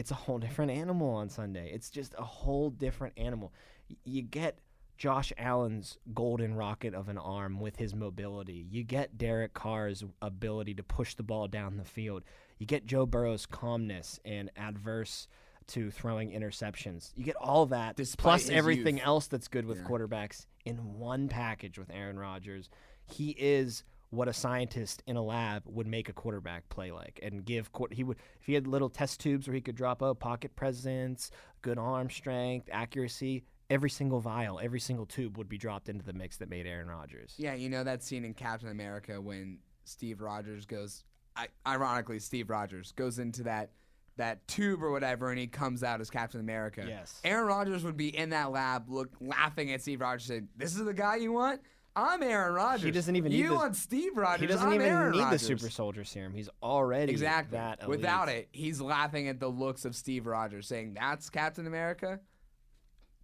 It's 0.01 0.11
a 0.11 0.15
whole 0.15 0.39
different 0.39 0.71
animal 0.71 1.11
on 1.15 1.29
Sunday. 1.29 1.71
It's 1.73 1.91
just 1.91 2.15
a 2.19 2.25
whole 2.25 2.71
different 2.71 3.15
animal. 3.19 3.53
Y- 3.89 3.97
You 4.05 4.23
get 4.23 4.59
Josh 4.97 5.31
Allen's 5.39 5.99
golden 6.15 6.55
rocket 6.55 6.95
of 6.95 7.09
an 7.09 7.19
arm 7.19 7.61
with 7.61 7.77
his 7.77 7.95
mobility. 7.95 8.67
You 8.71 8.83
get 8.83 9.19
Derek 9.19 9.53
Carr's 9.55 10.03
ability 10.23 10.75
to 10.75 10.83
push 10.83 11.15
the 11.15 11.23
ball 11.23 11.49
down 11.49 11.77
the 11.77 11.85
field. 11.85 12.23
You 12.59 12.67
get 12.67 12.87
Joe 12.87 13.05
Burrow's 13.07 13.45
calmness 13.47 14.19
and 14.25 14.51
adverse 14.57 15.29
to 15.69 15.91
throwing 15.91 16.31
interceptions. 16.33 17.13
You 17.17 17.25
get 17.25 17.37
all 17.37 17.67
that 17.67 17.97
Despite 17.97 18.23
plus 18.23 18.49
everything 18.51 18.97
youth. 18.97 19.07
else 19.07 19.27
that's 19.27 19.49
good 19.49 19.67
with 19.67 19.79
Yeah. 19.79 19.85
quarterbacks 19.85 20.47
in 20.65 20.99
one 20.99 21.29
package 21.29 21.79
with 21.79 21.91
Aaron 21.91 22.19
Rodgers. 22.19 22.69
He 23.07 23.31
is 23.39 23.85
what 24.11 24.29
a 24.29 24.33
scientist 24.33 25.03
in 25.07 25.17
a 25.17 25.23
lab 25.23 25.63
would 25.67 25.87
make 25.87 26.09
a 26.09 26.13
quarterback 26.13 26.69
play 26.69 26.91
like 26.91 27.21
and 27.23 27.45
give 27.45 27.71
he 27.93 28.03
would 28.03 28.17
if 28.41 28.47
he 28.47 28.55
had 28.55 28.67
little 28.67 28.89
test 28.89 29.21
tubes 29.21 29.47
where 29.47 29.55
he 29.55 29.61
could 29.61 29.77
drop 29.77 30.03
oh 30.03 30.15
pocket 30.15 30.55
presence, 30.57 31.31
good 31.63 31.79
arm 31.79 32.11
strength, 32.11 32.69
accuracy, 32.73 33.45
every 33.71 33.91
single 33.91 34.21
vial, 34.21 34.59
every 34.61 34.81
single 34.81 35.07
tube 35.07 35.39
would 35.39 35.49
be 35.49 35.57
dropped 35.57 35.89
into 35.89 36.05
the 36.05 36.13
mix 36.13 36.37
that 36.39 36.51
made 36.51 36.67
Aaron 36.67 36.89
Rodgers. 36.89 37.35
Yeah, 37.39 37.55
you 37.55 37.69
know 37.69 37.85
that 37.85 38.03
scene 38.03 38.25
in 38.25 38.35
Captain 38.35 38.69
America 38.69 39.21
when 39.21 39.59
Steve 39.85 40.21
Rogers 40.21 40.67
goes, 40.67 41.05
I, 41.37 41.47
ironically, 41.67 42.19
Steve 42.19 42.51
Rogers 42.51 42.93
goes 42.93 43.19
into 43.19 43.45
that 43.45 43.71
that 44.17 44.47
tube 44.49 44.83
or 44.83 44.91
whatever, 44.91 45.31
and 45.31 45.39
he 45.39 45.47
comes 45.47 45.83
out 45.83 46.01
as 46.01 46.11
Captain 46.11 46.41
America. 46.41 46.85
Yes. 46.87 47.21
Aaron 47.25 47.47
Rodgers 47.47 47.85
would 47.85 47.97
be 47.97 48.15
in 48.15 48.31
that 48.31 48.51
lab, 48.51 48.91
look 48.91 49.09
laughing 49.21 49.73
at 49.73 49.81
Steve 49.81 50.01
Rogers, 50.01 50.27
saying, 50.27 50.49
"This 50.57 50.77
is 50.77 50.85
the 50.85 50.93
guy 50.93 51.17
you 51.17 51.33
want." 51.33 51.63
I'm 52.01 52.23
Aaron 52.23 52.55
Rodgers. 52.55 52.83
He 52.85 52.91
doesn't 52.91 53.15
even 53.15 53.31
need 53.33 53.39
You 53.39 53.55
want 53.55 53.77
Steve 53.77 54.17
Rogers? 54.17 54.41
He 54.41 54.47
doesn't 54.47 54.67
I'm 54.67 54.75
even 54.75 54.87
Aaron 54.87 55.13
need 55.13 55.21
Rodgers. 55.21 55.41
the 55.43 55.47
super 55.47 55.71
soldier 55.71 56.05
serum. 56.05 56.33
He's 56.35 56.49
already 56.63 57.13
Exactly. 57.13 57.59
that 57.59 57.81
elite. 57.81 57.89
Without 57.91 58.29
it, 58.29 58.49
he's 58.53 58.81
laughing 58.81 59.29
at 59.29 59.39
the 59.39 59.49
looks 59.49 59.85
of 59.85 59.95
Steve 59.95 60.27
Rogers, 60.27 60.67
saying, 60.67 60.95
"That's 60.95 61.29
Captain 61.31 61.67
America." 61.67 62.21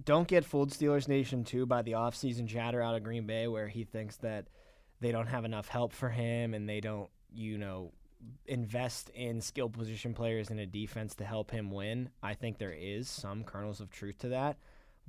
don't 0.04 0.28
get 0.28 0.44
fooled 0.44 0.70
Steelers 0.70 1.08
Nation 1.08 1.42
too 1.42 1.64
by 1.64 1.80
the 1.80 1.92
offseason 1.92 2.46
chatter 2.46 2.82
out 2.82 2.94
of 2.94 3.02
Green 3.02 3.26
Bay 3.26 3.48
where 3.48 3.66
he 3.66 3.82
thinks 3.84 4.18
that 4.18 4.46
they 5.00 5.10
don't 5.10 5.26
have 5.28 5.46
enough 5.46 5.68
help 5.68 5.90
for 5.94 6.10
him 6.10 6.52
and 6.52 6.68
they 6.68 6.80
don't, 6.80 7.08
you 7.32 7.56
know, 7.56 7.92
invest 8.44 9.08
in 9.14 9.40
skill 9.40 9.70
position 9.70 10.12
players 10.12 10.50
in 10.50 10.58
a 10.58 10.66
defense 10.66 11.14
to 11.14 11.24
help 11.24 11.50
him 11.50 11.70
win. 11.70 12.10
I 12.22 12.34
think 12.34 12.58
there 12.58 12.74
is 12.78 13.08
some 13.08 13.42
kernels 13.42 13.80
of 13.80 13.90
truth 13.90 14.18
to 14.18 14.28
that, 14.28 14.58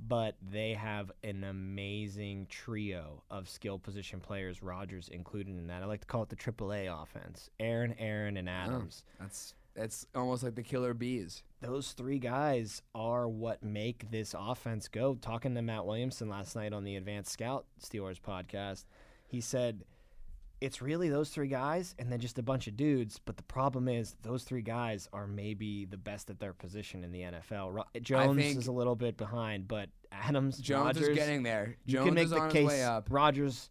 but 0.06 0.36
they 0.50 0.74
have 0.74 1.10
an 1.24 1.44
amazing 1.44 2.46
trio 2.48 3.22
of 3.30 3.48
skill 3.48 3.78
position 3.78 4.20
players, 4.20 4.62
Rodgers 4.62 5.08
included 5.08 5.56
in 5.58 5.66
that. 5.66 5.82
I 5.82 5.86
like 5.86 6.00
to 6.02 6.06
call 6.06 6.22
it 6.22 6.28
the 6.28 6.36
AAA 6.36 7.02
offense. 7.02 7.50
Aaron, 7.58 7.94
Aaron, 7.98 8.36
and 8.36 8.48
oh, 8.48 8.52
Adams 8.52 9.04
That's 9.18 9.54
that's 9.74 10.06
almost 10.14 10.42
like 10.42 10.56
the 10.56 10.62
killer 10.62 10.92
bees. 10.92 11.44
those 11.60 11.92
three 11.92 12.18
guys 12.18 12.82
are 12.96 13.28
what 13.28 13.62
make 13.62 14.10
this 14.10 14.34
offense 14.36 14.88
go. 14.88 15.14
Talking 15.14 15.54
to 15.54 15.62
Matt 15.62 15.86
Williamson 15.86 16.28
last 16.28 16.56
night 16.56 16.72
on 16.72 16.82
the 16.82 16.96
Advanced 16.96 17.30
Scout 17.30 17.64
Steelers 17.80 18.20
podcast, 18.20 18.84
he 19.28 19.40
said 19.40 19.84
it's 20.60 20.82
really 20.82 21.08
those 21.08 21.30
three 21.30 21.48
guys 21.48 21.94
and 21.98 22.10
then 22.10 22.18
just 22.20 22.38
a 22.38 22.42
bunch 22.42 22.66
of 22.66 22.76
dudes. 22.76 23.20
But 23.24 23.36
the 23.36 23.42
problem 23.44 23.88
is 23.88 24.16
those 24.22 24.42
three 24.44 24.62
guys 24.62 25.08
are 25.12 25.26
maybe 25.26 25.84
the 25.84 25.96
best 25.96 26.30
at 26.30 26.40
their 26.40 26.52
position 26.52 27.04
in 27.04 27.12
the 27.12 27.20
NFL. 27.22 27.72
Ro- 27.74 27.84
Jones 28.02 28.40
is 28.56 28.66
a 28.66 28.72
little 28.72 28.96
bit 28.96 29.16
behind, 29.16 29.68
but 29.68 29.88
Adams, 30.10 30.58
Jones 30.58 30.96
Rodgers, 30.96 31.08
is 31.08 31.16
getting 31.16 31.42
there. 31.42 31.76
you 31.86 31.94
Jones 31.94 32.06
can 32.06 32.14
make 32.14 32.28
the 32.28 32.48
case. 32.48 32.82
up. 32.82 33.08
Rodgers 33.10 33.70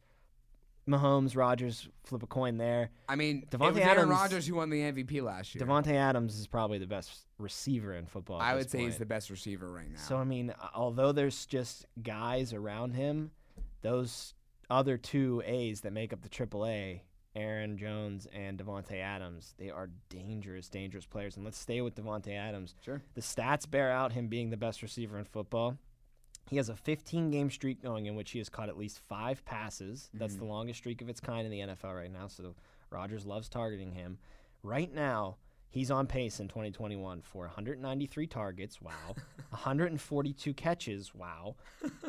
Mahomes, 0.87 1.35
Rodgers, 1.35 1.87
flip 2.05 2.23
a 2.23 2.27
coin 2.27 2.57
there. 2.57 2.91
I 3.09 3.17
mean, 3.17 3.45
Davante 3.51 3.67
it 3.69 3.73
was 3.73 3.77
Aaron 3.79 3.89
Adams- 3.97 4.09
Rodgers 4.11 4.47
who 4.47 4.55
won 4.55 4.69
the 4.69 4.79
MVP 4.79 5.21
last 5.21 5.53
year. 5.53 5.65
Davante 5.65 5.91
Adams 5.93 6.39
is 6.39 6.47
probably 6.47 6.77
the 6.77 6.87
best 6.87 7.25
receiver 7.37 7.93
in 7.93 8.05
football. 8.05 8.39
I 8.39 8.55
would 8.55 8.69
say 8.69 8.79
he's 8.79 8.97
the 8.97 9.05
best 9.05 9.29
receiver 9.29 9.69
right 9.69 9.89
now. 9.91 9.99
So 9.99 10.15
I 10.15 10.23
mean, 10.23 10.53
although 10.73 11.11
there's 11.11 11.45
just 11.45 11.85
guys 12.01 12.53
around 12.53 12.93
him, 12.93 13.31
those 13.81 14.33
other 14.69 14.97
two 14.97 15.41
A's 15.45 15.81
that 15.81 15.93
make 15.93 16.13
up 16.13 16.21
the 16.21 16.29
Triple 16.29 16.65
A, 16.65 17.03
Aaron 17.35 17.77
Jones 17.77 18.27
and 18.33 18.57
Davante 18.57 18.99
Adams, 18.99 19.53
they 19.57 19.69
are 19.69 19.89
dangerous, 20.09 20.69
dangerous 20.69 21.05
players. 21.05 21.35
And 21.35 21.45
let's 21.45 21.57
stay 21.57 21.81
with 21.81 21.95
Davante 21.95 22.35
Adams. 22.35 22.75
Sure. 22.83 23.01
The 23.13 23.21
stats 23.21 23.69
bear 23.69 23.91
out 23.91 24.13
him 24.13 24.27
being 24.27 24.49
the 24.49 24.57
best 24.57 24.81
receiver 24.81 25.17
in 25.19 25.25
football. 25.25 25.77
He 26.49 26.57
has 26.57 26.69
a 26.69 26.75
15 26.75 27.29
game 27.29 27.51
streak 27.51 27.83
going 27.83 28.05
in 28.05 28.15
which 28.15 28.31
he 28.31 28.39
has 28.39 28.49
caught 28.49 28.69
at 28.69 28.77
least 28.77 28.99
five 29.07 29.43
passes. 29.45 30.09
That's 30.13 30.33
Mm-hmm. 30.33 30.39
the 30.45 30.49
longest 30.51 30.79
streak 30.79 31.01
of 31.01 31.09
its 31.09 31.19
kind 31.19 31.45
in 31.45 31.51
the 31.51 31.59
NFL 31.75 31.95
right 31.95 32.11
now. 32.11 32.27
So 32.27 32.55
Rodgers 32.89 33.25
loves 33.25 33.49
targeting 33.49 33.91
him. 33.91 34.17
Right 34.63 34.91
now, 34.93 35.35
he's 35.69 35.91
on 35.91 36.07
pace 36.07 36.39
in 36.39 36.47
2021 36.47 37.21
for 37.21 37.43
193 37.45 38.25
targets. 38.27 38.81
Wow. 38.81 39.15
142 39.49 40.53
catches. 40.53 41.13
Wow. 41.15 41.55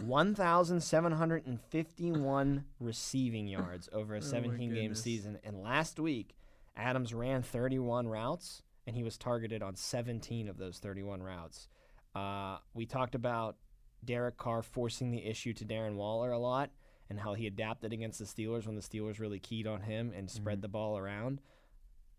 1,751 0.04 2.64
receiving 2.80 3.46
yards 3.48 3.88
over 3.92 4.14
a 4.14 4.22
17 4.22 4.58
game 4.58 4.70
Oh 4.70 4.74
goodness. 4.82 5.02
season. 5.02 5.38
And 5.44 5.62
last 5.62 5.98
week, 6.00 6.34
Adams 6.76 7.12
ran 7.14 7.42
31 7.42 8.08
routes 8.08 8.62
and 8.86 8.96
he 8.96 9.02
was 9.02 9.18
targeted 9.18 9.62
on 9.62 9.76
17 9.76 10.48
of 10.48 10.56
those 10.58 10.78
31 10.78 11.22
routes. 11.22 11.68
Uh, 12.14 12.56
we 12.74 12.86
talked 12.86 13.14
about 13.14 13.56
Derek 14.04 14.36
Carr 14.38 14.62
forcing 14.62 15.10
the 15.10 15.24
issue 15.26 15.52
to 15.54 15.64
Darren 15.64 15.96
Waller 15.96 16.30
a 16.32 16.38
lot 16.38 16.70
and 17.10 17.18
how 17.20 17.34
he 17.34 17.46
adapted 17.46 17.92
against 17.92 18.18
the 18.18 18.24
Steelers 18.24 18.66
when 18.66 18.76
the 18.76 18.82
Steelers 18.82 19.18
really 19.18 19.38
keyed 19.40 19.66
on 19.66 19.82
him 19.82 20.12
and 20.16 20.30
spread 20.30 20.62
the 20.62 20.68
ball 20.68 20.96
around. 20.98 21.40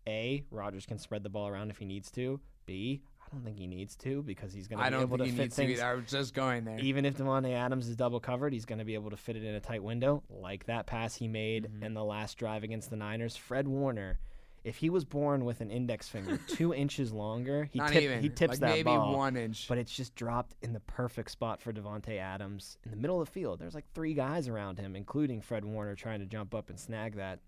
A, 0.06 0.44
Rodgers 0.50 0.86
can 0.86 0.98
spread 0.98 1.22
the 1.22 1.28
ball 1.28 1.48
around 1.48 1.70
if 1.70 1.78
he 1.78 1.84
needs 1.84 2.10
to. 2.12 2.40
B, 2.66 3.02
I 3.26 3.34
don't 3.34 3.44
think 3.44 3.58
he 3.58 3.66
needs 3.66 3.96
to 3.96 4.22
because 4.22 4.52
he's 4.52 4.66
going 4.68 4.78
to 4.78 4.84
be 4.84 4.90
don't 4.90 5.02
able 5.02 5.18
think 5.18 5.26
to 5.26 5.30
he 5.30 5.36
fit 5.36 5.42
needs 5.44 5.56
to 5.56 5.62
things. 5.62 5.78
either. 5.80 5.88
I 5.90 5.94
was 5.94 6.06
just 6.06 6.34
going 6.34 6.64
there. 6.64 6.78
Even 6.78 7.04
if 7.04 7.16
Davante 7.16 7.52
Adams 7.52 7.88
is 7.88 7.96
double 7.96 8.20
covered, 8.20 8.52
he's 8.52 8.64
going 8.64 8.78
to 8.80 8.84
be 8.84 8.94
able 8.94 9.10
to 9.10 9.16
fit 9.16 9.36
it 9.36 9.44
in 9.44 9.54
a 9.54 9.60
tight 9.60 9.82
window, 9.82 10.22
like 10.30 10.66
that 10.66 10.86
pass 10.86 11.14
he 11.14 11.28
made 11.28 11.64
Mm-hmm. 11.64 11.82
in 11.84 11.94
the 11.94 12.04
last 12.04 12.38
drive 12.38 12.62
against 12.64 12.90
the 12.90 12.96
Niners. 12.96 13.36
Fred 13.36 13.66
Warner, 13.68 14.18
if 14.62 14.76
he 14.76 14.90
was 14.90 15.04
born 15.04 15.44
with 15.44 15.60
an 15.62 15.70
index 15.70 16.08
finger 16.08 16.38
two 16.48 16.74
inches 16.74 17.12
longer, 17.12 17.68
he, 17.72 17.78
Not 17.78 17.92
tip- 17.92 18.02
even. 18.02 18.20
he 18.20 18.28
tips 18.28 18.50
like 18.52 18.60
that 18.60 18.70
maybe 18.70 18.84
ball. 18.84 19.16
one 19.16 19.36
inch. 19.36 19.66
But 19.68 19.78
it's 19.78 19.94
just 19.94 20.14
dropped 20.14 20.54
in 20.62 20.72
the 20.72 20.80
perfect 20.80 21.30
spot 21.30 21.60
for 21.62 21.72
Davante 21.72 22.18
Adams 22.18 22.78
in 22.84 22.90
the 22.90 22.96
middle 22.96 23.20
of 23.20 23.26
the 23.26 23.32
field. 23.32 23.58
There's 23.58 23.74
like 23.74 23.86
three 23.94 24.14
guys 24.14 24.48
around 24.48 24.78
him, 24.78 24.94
including 24.96 25.40
Fred 25.40 25.64
Warner, 25.64 25.94
trying 25.94 26.20
to 26.20 26.26
jump 26.26 26.54
up 26.54 26.68
and 26.68 26.78
snag 26.78 27.16
that. 27.16 27.38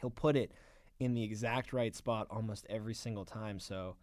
He'll 0.00 0.10
put 0.10 0.36
it 0.36 0.52
in 1.00 1.14
the 1.14 1.22
exact 1.22 1.72
right 1.72 1.94
spot 1.94 2.26
almost 2.30 2.66
every 2.68 2.94
single 2.94 3.24
time. 3.24 3.58
So 3.58 3.96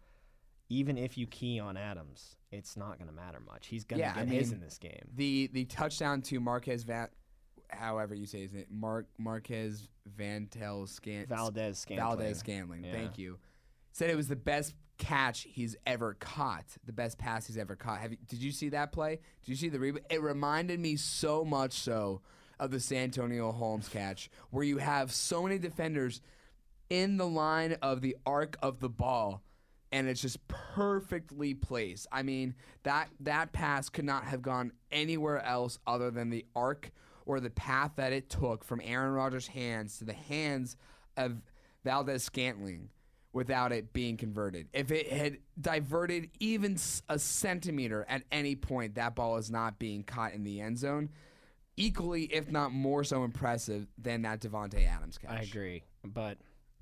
even 0.68 0.98
if 0.98 1.16
you 1.16 1.26
key 1.26 1.60
on 1.60 1.76
Adams, 1.76 2.36
it's 2.50 2.76
not 2.76 2.98
going 2.98 3.08
to 3.08 3.14
matter 3.14 3.40
much. 3.40 3.66
He's 3.66 3.84
going 3.84 4.00
to 4.00 4.06
Yeah, 4.06 4.14
I 4.16 4.24
get 4.24 4.34
his 4.34 4.52
in 4.52 4.60
this 4.60 4.78
game. 4.78 5.08
the 5.14 5.48
the 5.52 5.64
touchdown 5.64 6.22
to 6.22 6.40
Marquez 6.40 6.84
Va 6.84 7.08
however 7.68 8.14
you 8.14 8.26
say 8.26 8.42
his 8.42 8.52
name, 8.52 8.66
Mark 8.70 9.06
Marquez 9.18 9.88
Vantel 10.18 10.88
Scan 10.88 11.26
Valdez 11.26 11.78
Scantling. 11.78 12.08
Valdez 12.08 12.38
Scantling. 12.38 12.84
Yeah. 12.84 12.92
Thank 12.92 13.18
you. 13.18 13.38
Said 13.92 14.10
it 14.10 14.16
was 14.16 14.28
the 14.28 14.36
best 14.36 14.74
catch 14.98 15.46
he's 15.48 15.76
ever 15.86 16.14
caught, 16.14 16.64
the 16.84 16.92
best 16.92 17.18
pass 17.18 17.46
he's 17.46 17.58
ever 17.58 17.76
caught. 17.76 17.98
Have 18.00 18.12
you, 18.12 18.18
did 18.28 18.40
you 18.42 18.50
see 18.52 18.68
that 18.70 18.92
play? 18.92 19.18
Did 19.42 19.50
you 19.50 19.56
see 19.56 19.68
the 19.68 19.78
rebound? 19.78 20.06
It 20.10 20.22
reminded 20.22 20.80
me 20.80 20.96
so 20.96 21.44
much 21.44 21.72
so 21.72 22.22
of 22.58 22.70
the 22.70 22.80
Santonio 22.80 23.52
Holmes 23.52 23.88
catch, 23.88 24.30
where 24.50 24.64
you 24.64 24.78
have 24.78 25.12
so 25.12 25.42
many 25.42 25.58
defenders 25.58 26.20
in 26.90 27.16
the 27.16 27.26
line 27.26 27.76
of 27.82 28.00
the 28.00 28.16
arc 28.26 28.56
of 28.62 28.80
the 28.80 28.88
ball 28.88 29.42
and 29.92 30.08
it's 30.08 30.20
just 30.20 30.46
perfectly 30.48 31.54
placed. 31.54 32.06
I 32.10 32.22
mean, 32.22 32.54
that 32.82 33.08
that 33.20 33.52
pass 33.52 33.88
could 33.88 34.04
not 34.04 34.24
have 34.24 34.42
gone 34.42 34.72
anywhere 34.90 35.42
else 35.42 35.78
other 35.86 36.10
than 36.10 36.30
the 36.30 36.44
arc 36.54 36.90
or 37.24 37.40
the 37.40 37.50
path 37.50 37.92
that 37.96 38.12
it 38.12 38.28
took 38.28 38.64
from 38.64 38.80
Aaron 38.84 39.12
Rodgers' 39.12 39.46
hands 39.46 39.98
to 39.98 40.04
the 40.04 40.12
hands 40.12 40.76
of 41.16 41.40
Valdez 41.84 42.24
Scantling 42.24 42.90
without 43.32 43.72
it 43.72 43.92
being 43.92 44.16
converted. 44.16 44.68
If 44.72 44.90
it 44.90 45.12
had 45.12 45.38
diverted 45.60 46.30
even 46.40 46.76
a 47.08 47.18
centimeter 47.18 48.04
at 48.08 48.22
any 48.32 48.56
point, 48.56 48.94
that 48.94 49.14
ball 49.14 49.36
is 49.36 49.50
not 49.50 49.78
being 49.78 50.02
caught 50.02 50.32
in 50.32 50.44
the 50.44 50.60
end 50.60 50.78
zone. 50.78 51.10
Equally, 51.76 52.24
if 52.24 52.50
not 52.50 52.72
more 52.72 53.04
so 53.04 53.24
impressive 53.24 53.86
than 53.98 54.22
that 54.22 54.40
Davante 54.40 54.86
Adams 54.88 55.18
catch. 55.18 55.30
I 55.30 55.42
agree, 55.42 55.84
but 56.02 56.38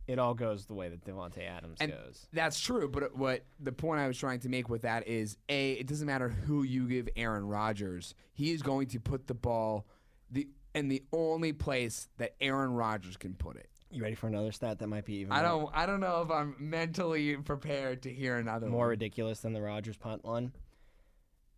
it 0.06 0.18
all 0.18 0.34
goes 0.34 0.66
the 0.66 0.74
way 0.74 0.88
that 0.88 1.04
Davante 1.04 1.48
Adams 1.48 1.78
And 1.80 1.92
goes. 1.92 2.26
That's 2.32 2.60
true, 2.60 2.88
but 2.88 3.16
what 3.16 3.44
the 3.58 3.72
point 3.72 4.00
I 4.00 4.06
was 4.06 4.18
trying 4.18 4.40
to 4.40 4.48
make 4.48 4.68
with 4.68 4.82
that 4.82 5.08
is 5.08 5.36
a 5.48 5.72
it 5.72 5.86
doesn't 5.86 6.06
matter 6.06 6.28
who 6.28 6.62
you 6.62 6.86
give 6.88 7.08
Aaron 7.16 7.46
Rodgers, 7.46 8.14
he 8.32 8.52
is 8.52 8.62
going 8.62 8.88
to 8.88 9.00
put 9.00 9.26
the 9.26 9.34
ball 9.34 9.86
the 10.30 10.48
in 10.74 10.88
the 10.88 11.02
only 11.12 11.52
place 11.52 12.08
that 12.18 12.34
Aaron 12.40 12.72
Rodgers 12.72 13.16
can 13.16 13.34
put 13.34 13.56
it. 13.56 13.68
You 13.90 14.02
ready 14.02 14.16
for 14.16 14.26
another 14.26 14.50
stat 14.50 14.80
that 14.80 14.88
might 14.88 15.04
be 15.04 15.14
even 15.18 15.32
I 15.32 15.42
more, 15.42 15.60
don't 15.60 15.70
I 15.76 15.86
don't 15.86 16.00
know 16.00 16.22
if 16.22 16.30
I'm 16.30 16.56
mentally 16.58 17.36
prepared 17.36 18.02
to 18.02 18.12
hear 18.12 18.36
another 18.36 18.66
more 18.66 18.80
one. 18.80 18.88
ridiculous 18.88 19.40
than 19.40 19.52
the 19.52 19.62
Rodgers 19.62 19.96
punt 19.96 20.24
one? 20.24 20.52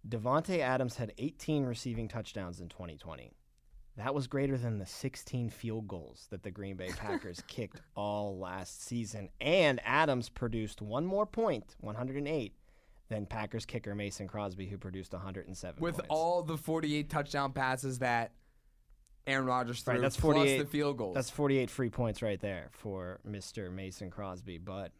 Davante 0.06 0.60
Adams 0.60 0.96
had 0.96 1.12
18 1.18 1.64
receiving 1.64 2.08
touchdowns 2.08 2.60
in 2.60 2.68
2020. 2.68 3.32
That 3.96 4.14
was 4.14 4.26
greater 4.26 4.58
than 4.58 4.78
the 4.78 4.86
16 4.86 5.48
field 5.50 5.88
goals 5.88 6.26
that 6.30 6.42
the 6.42 6.50
Green 6.50 6.76
Bay 6.76 6.90
Packers 6.96 7.42
kicked 7.48 7.80
all 7.94 8.38
last 8.38 8.84
season. 8.84 9.30
And 9.40 9.80
Adams 9.84 10.28
produced 10.28 10.82
one 10.82 11.06
more 11.06 11.24
point, 11.24 11.76
108, 11.80 12.52
than 13.08 13.24
Packers 13.24 13.64
kicker 13.64 13.94
Mason 13.94 14.28
Crosby, 14.28 14.66
who 14.66 14.76
produced 14.76 15.12
107 15.12 15.80
With 15.80 15.94
points. 15.94 16.06
all 16.10 16.42
the 16.42 16.58
48 16.58 17.08
touchdown 17.08 17.52
passes 17.52 18.00
that 18.00 18.32
Aaron 19.26 19.46
Rodgers 19.46 19.80
threw, 19.82 19.94
Right, 19.94 20.02
that's 20.02 20.16
plus 20.16 20.34
48 20.34 20.58
the 20.58 20.66
field 20.66 20.98
goals. 20.98 21.14
That's 21.14 21.30
48 21.30 21.70
free 21.70 21.90
points 21.90 22.20
right 22.22 22.40
there 22.40 22.68
for 22.72 23.20
Mr. 23.26 23.72
Mason 23.72 24.10
Crosby. 24.10 24.58
But 24.58 24.92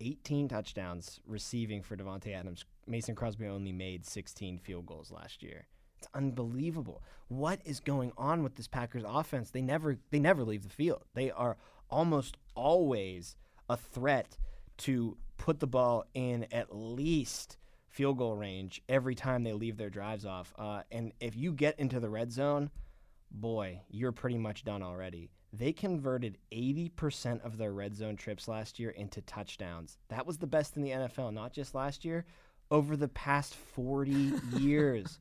18 0.00 0.48
touchdowns 0.48 1.20
receiving 1.26 1.82
for 1.82 1.96
Davante 1.96 2.34
Adams. 2.34 2.64
Mason 2.86 3.14
Crosby 3.14 3.46
only 3.46 3.72
made 3.72 4.04
16 4.04 4.58
field 4.58 4.86
goals 4.86 5.10
last 5.10 5.42
year. 5.42 5.66
It's 6.04 6.14
unbelievable. 6.14 7.02
What 7.28 7.60
is 7.64 7.80
going 7.80 8.12
on 8.18 8.42
with 8.42 8.56
this 8.56 8.68
Packers 8.68 9.04
offense? 9.06 9.50
They 9.50 9.62
never 9.62 9.96
they 10.10 10.18
never 10.18 10.44
leave 10.44 10.62
the 10.62 10.68
field. 10.68 11.02
They 11.14 11.30
are 11.30 11.56
almost 11.88 12.36
always 12.54 13.36
a 13.70 13.76
threat 13.78 14.36
to 14.78 15.16
put 15.38 15.60
the 15.60 15.66
ball 15.66 16.04
in 16.12 16.46
at 16.52 16.76
least 16.76 17.56
field 17.88 18.18
goal 18.18 18.36
range 18.36 18.82
every 18.86 19.14
time 19.14 19.44
they 19.44 19.54
leave 19.54 19.78
their 19.78 19.88
drives 19.88 20.26
off. 20.26 20.52
Uh, 20.58 20.82
and 20.92 21.12
if 21.20 21.34
you 21.34 21.52
get 21.52 21.80
into 21.80 22.00
the 22.00 22.10
red 22.10 22.30
zone, 22.30 22.70
boy, 23.30 23.80
you're 23.88 24.12
pretty 24.12 24.36
much 24.36 24.62
done 24.62 24.82
already. 24.82 25.30
They 25.54 25.72
converted 25.72 26.36
80% 26.52 27.42
of 27.46 27.56
their 27.56 27.72
red 27.72 27.94
zone 27.94 28.16
trips 28.16 28.46
last 28.46 28.78
year 28.78 28.90
into 28.90 29.22
touchdowns. 29.22 29.96
That 30.08 30.26
was 30.26 30.36
the 30.36 30.46
best 30.46 30.76
in 30.76 30.82
the 30.82 30.90
NFL, 30.90 31.32
not 31.32 31.54
just 31.54 31.74
last 31.74 32.04
year, 32.04 32.26
over 32.70 32.94
the 32.94 33.08
past 33.08 33.54
40 33.54 34.32
years. 34.58 35.18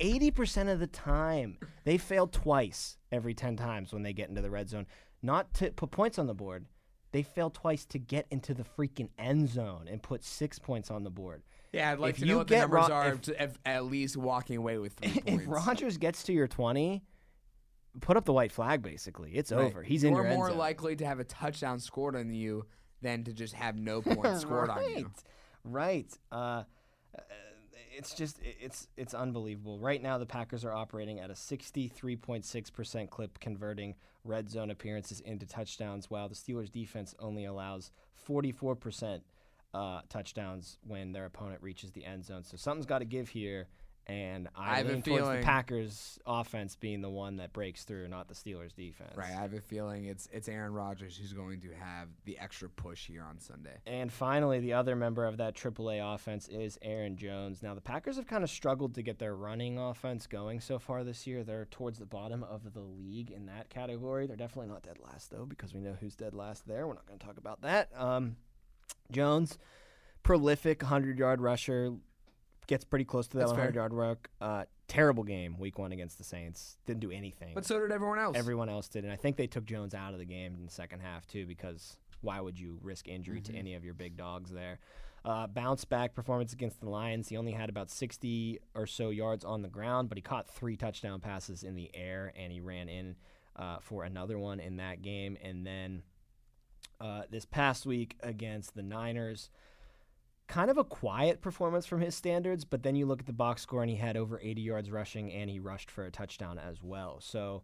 80% 0.00 0.70
of 0.72 0.80
the 0.80 0.86
time, 0.86 1.58
they 1.84 1.98
fail 1.98 2.26
twice 2.26 2.96
every 3.12 3.34
10 3.34 3.56
times 3.56 3.92
when 3.92 4.02
they 4.02 4.12
get 4.12 4.28
into 4.28 4.42
the 4.42 4.50
red 4.50 4.68
zone. 4.68 4.86
Not 5.22 5.52
to 5.54 5.70
put 5.70 5.90
points 5.90 6.18
on 6.18 6.26
the 6.26 6.34
board, 6.34 6.66
they 7.12 7.22
fail 7.22 7.50
twice 7.50 7.84
to 7.86 7.98
get 7.98 8.26
into 8.30 8.54
the 8.54 8.64
freaking 8.64 9.08
end 9.18 9.48
zone 9.48 9.88
and 9.90 10.02
put 10.02 10.22
six 10.24 10.58
points 10.58 10.90
on 10.90 11.04
the 11.04 11.10
board. 11.10 11.42
yeah, 11.72 11.90
I'd 11.90 11.98
like 11.98 12.14
if 12.14 12.20
to 12.20 12.26
you 12.26 12.32
know 12.32 12.38
what 12.38 12.48
the 12.48 12.58
numbers 12.58 12.88
Ro- 12.88 12.94
are 12.94 13.08
if- 13.14 13.20
to, 13.22 13.42
if, 13.42 13.58
at 13.66 13.84
least 13.86 14.16
walking 14.16 14.56
away 14.56 14.78
with 14.78 14.92
three 14.94 15.10
points. 15.26 15.42
If. 15.44 15.48
Rodgers 15.48 15.96
gets 15.96 16.22
to 16.24 16.32
your 16.32 16.46
20, 16.46 17.02
put 18.00 18.16
up 18.16 18.24
the 18.24 18.32
white 18.32 18.52
flag 18.52 18.82
basically. 18.82 19.32
It's 19.34 19.50
Right. 19.50 19.64
over. 19.64 19.82
He's 19.82 20.04
in 20.04 20.14
You're 20.14 20.26
your 20.26 20.34
more 20.36 20.52
likely 20.52 20.94
to 20.96 21.06
have 21.06 21.18
a 21.18 21.24
touchdown 21.24 21.80
scored 21.80 22.14
on 22.14 22.30
you 22.32 22.66
than 23.02 23.24
to 23.24 23.32
just 23.32 23.54
have 23.54 23.76
no 23.76 24.02
points 24.02 24.40
scored 24.42 24.70
on 24.70 24.82
you. 24.96 25.10
Right. 25.64 26.12
Uh, 26.30 26.62
uh, 27.16 27.20
it's 27.96 28.14
just 28.14 28.38
it's 28.42 28.88
it's 28.96 29.14
unbelievable. 29.14 29.78
Right 29.78 30.02
now, 30.02 30.18
the 30.18 30.26
Packers 30.26 30.64
are 30.64 30.72
operating 30.72 31.20
at 31.20 31.30
a 31.30 31.34
63.6% 31.34 33.10
clip, 33.10 33.38
converting 33.40 33.94
red 34.24 34.50
zone 34.50 34.70
appearances 34.70 35.20
into 35.20 35.46
touchdowns, 35.46 36.10
while 36.10 36.28
the 36.28 36.34
Steelers' 36.34 36.70
defense 36.70 37.14
only 37.18 37.44
allows 37.44 37.90
44% 38.28 39.20
uh, 39.74 40.00
touchdowns 40.08 40.78
when 40.86 41.12
their 41.12 41.24
opponent 41.24 41.62
reaches 41.62 41.90
the 41.92 42.04
end 42.04 42.24
zone. 42.24 42.44
So 42.44 42.56
something's 42.56 42.86
got 42.86 42.98
to 42.98 43.04
give 43.04 43.28
here. 43.28 43.68
And 44.08 44.48
I 44.56 44.72
I, 44.72 44.76
have 44.78 44.86
a 44.86 44.92
lean 44.92 45.02
towards 45.02 45.22
feeling- 45.24 45.40
the 45.40 45.44
Packers 45.44 46.18
offense 46.26 46.76
being 46.76 47.02
the 47.02 47.10
one 47.10 47.36
that 47.36 47.52
breaks 47.52 47.84
through, 47.84 48.08
not 48.08 48.26
the 48.26 48.34
Steelers 48.34 48.74
defense. 48.74 49.14
Right. 49.14 49.28
I 49.28 49.32
have 49.42 49.52
a 49.52 49.60
feeling 49.60 50.06
it's 50.06 50.28
it's 50.32 50.48
Aaron 50.48 50.72
Rodgers 50.72 51.16
who's 51.16 51.34
going 51.34 51.60
to 51.60 51.74
have 51.74 52.08
the 52.24 52.38
extra 52.38 52.70
push 52.70 53.06
here 53.06 53.22
on 53.22 53.38
Sunday. 53.38 53.76
And 53.86 54.10
finally, 54.10 54.60
the 54.60 54.72
other 54.72 54.96
member 54.96 55.26
of 55.26 55.36
that 55.36 55.54
AAA 55.54 56.14
offense 56.14 56.48
is 56.48 56.78
Aaron 56.80 57.16
Jones. 57.18 57.62
Now, 57.62 57.74
the 57.74 57.82
Packers 57.82 58.16
have 58.16 58.26
kind 58.26 58.42
of 58.42 58.48
struggled 58.48 58.94
to 58.94 59.02
get 59.02 59.18
their 59.18 59.34
running 59.36 59.78
offense 59.78 60.26
going 60.26 60.60
so 60.60 60.78
far 60.78 61.04
this 61.04 61.26
year. 61.26 61.44
They're 61.44 61.66
towards 61.66 61.98
the 61.98 62.06
bottom 62.06 62.42
of 62.42 62.72
the 62.72 62.80
league 62.80 63.30
in 63.30 63.44
that 63.46 63.68
category. 63.68 64.26
They're 64.26 64.36
definitely 64.36 64.72
not 64.72 64.82
dead 64.82 64.96
last, 65.04 65.30
though, 65.30 65.44
because 65.44 65.74
we 65.74 65.80
know 65.80 65.96
who's 66.00 66.16
dead 66.16 66.32
last 66.34 66.66
there. 66.66 66.86
We're 66.86 66.94
not 66.94 67.06
going 67.06 67.18
to 67.18 67.26
talk 67.26 67.36
about 67.36 67.60
that. 67.60 67.90
Um, 67.94 68.36
Jones, 69.12 69.58
prolific 70.22 70.82
100 70.82 71.18
yard 71.18 71.40
rusher, 71.40 71.94
gets 72.68 72.84
pretty 72.84 73.04
close 73.04 73.26
to 73.28 73.38
that 73.38 73.40
That's 73.48 73.52
fair. 73.52 73.64
100 73.72 73.74
yard 73.74 73.92
ruck. 73.92 74.28
Uh, 74.40 74.64
terrible 74.86 75.24
game 75.24 75.58
week 75.58 75.78
one 75.78 75.90
against 75.90 76.18
the 76.18 76.24
Saints. 76.24 76.76
Didn't 76.86 77.00
do 77.00 77.10
anything. 77.10 77.52
But 77.54 77.64
so 77.66 77.80
did 77.80 77.90
everyone 77.90 78.20
else. 78.20 78.36
Everyone 78.36 78.68
else 78.68 78.88
did, 78.88 79.02
and 79.04 79.12
I 79.12 79.16
think 79.16 79.36
they 79.36 79.48
took 79.48 79.64
Jones 79.64 79.92
out 79.94 80.12
of 80.12 80.20
the 80.20 80.24
game 80.24 80.54
in 80.54 80.64
the 80.64 80.70
second 80.70 81.00
half 81.00 81.26
too, 81.26 81.44
because 81.46 81.96
why 82.20 82.40
would 82.40 82.58
you 82.60 82.78
risk 82.82 83.08
injury 83.08 83.40
Mm-hmm. 83.40 83.52
to 83.52 83.58
any 83.58 83.74
of 83.74 83.84
your 83.84 83.94
big 83.94 84.16
dogs 84.16 84.50
there? 84.50 84.78
Uh, 85.24 85.46
bounce 85.48 85.84
back 85.84 86.14
performance 86.14 86.52
against 86.52 86.80
the 86.80 86.88
Lions. 86.88 87.28
He 87.28 87.36
only 87.36 87.52
had 87.52 87.68
about 87.68 87.90
60 87.90 88.60
or 88.74 88.86
so 88.86 89.10
yards 89.10 89.44
on 89.44 89.62
the 89.62 89.68
ground, 89.68 90.08
but 90.08 90.16
he 90.16 90.22
caught 90.22 90.48
three 90.48 90.76
touchdown 90.76 91.20
passes 91.20 91.64
in 91.64 91.74
the 91.74 91.90
air, 91.92 92.32
and 92.36 92.52
he 92.52 92.60
ran 92.60 92.88
in 92.88 93.16
uh, 93.56 93.78
for 93.80 94.04
another 94.04 94.38
one 94.38 94.60
in 94.60 94.76
that 94.76 95.02
game. 95.02 95.36
And 95.42 95.66
then 95.66 96.02
uh, 97.00 97.22
this 97.30 97.44
past 97.44 97.84
week 97.84 98.16
against 98.22 98.74
the 98.74 98.82
Niners, 98.82 99.50
kind 100.48 100.70
of 100.70 100.78
a 100.78 100.84
quiet 100.84 101.40
performance 101.40 101.86
from 101.86 102.00
his 102.00 102.14
standards, 102.14 102.64
but 102.64 102.82
then 102.82 102.96
you 102.96 103.06
look 103.06 103.20
at 103.20 103.26
the 103.26 103.32
box 103.32 103.62
score 103.62 103.82
and 103.82 103.90
he 103.90 103.96
had 103.96 104.16
over 104.16 104.40
80 104.42 104.62
yards 104.62 104.90
rushing 104.90 105.30
and 105.32 105.48
he 105.48 105.60
rushed 105.60 105.90
for 105.90 106.04
a 106.04 106.10
touchdown 106.10 106.58
as 106.58 106.82
well. 106.82 107.20
So 107.20 107.62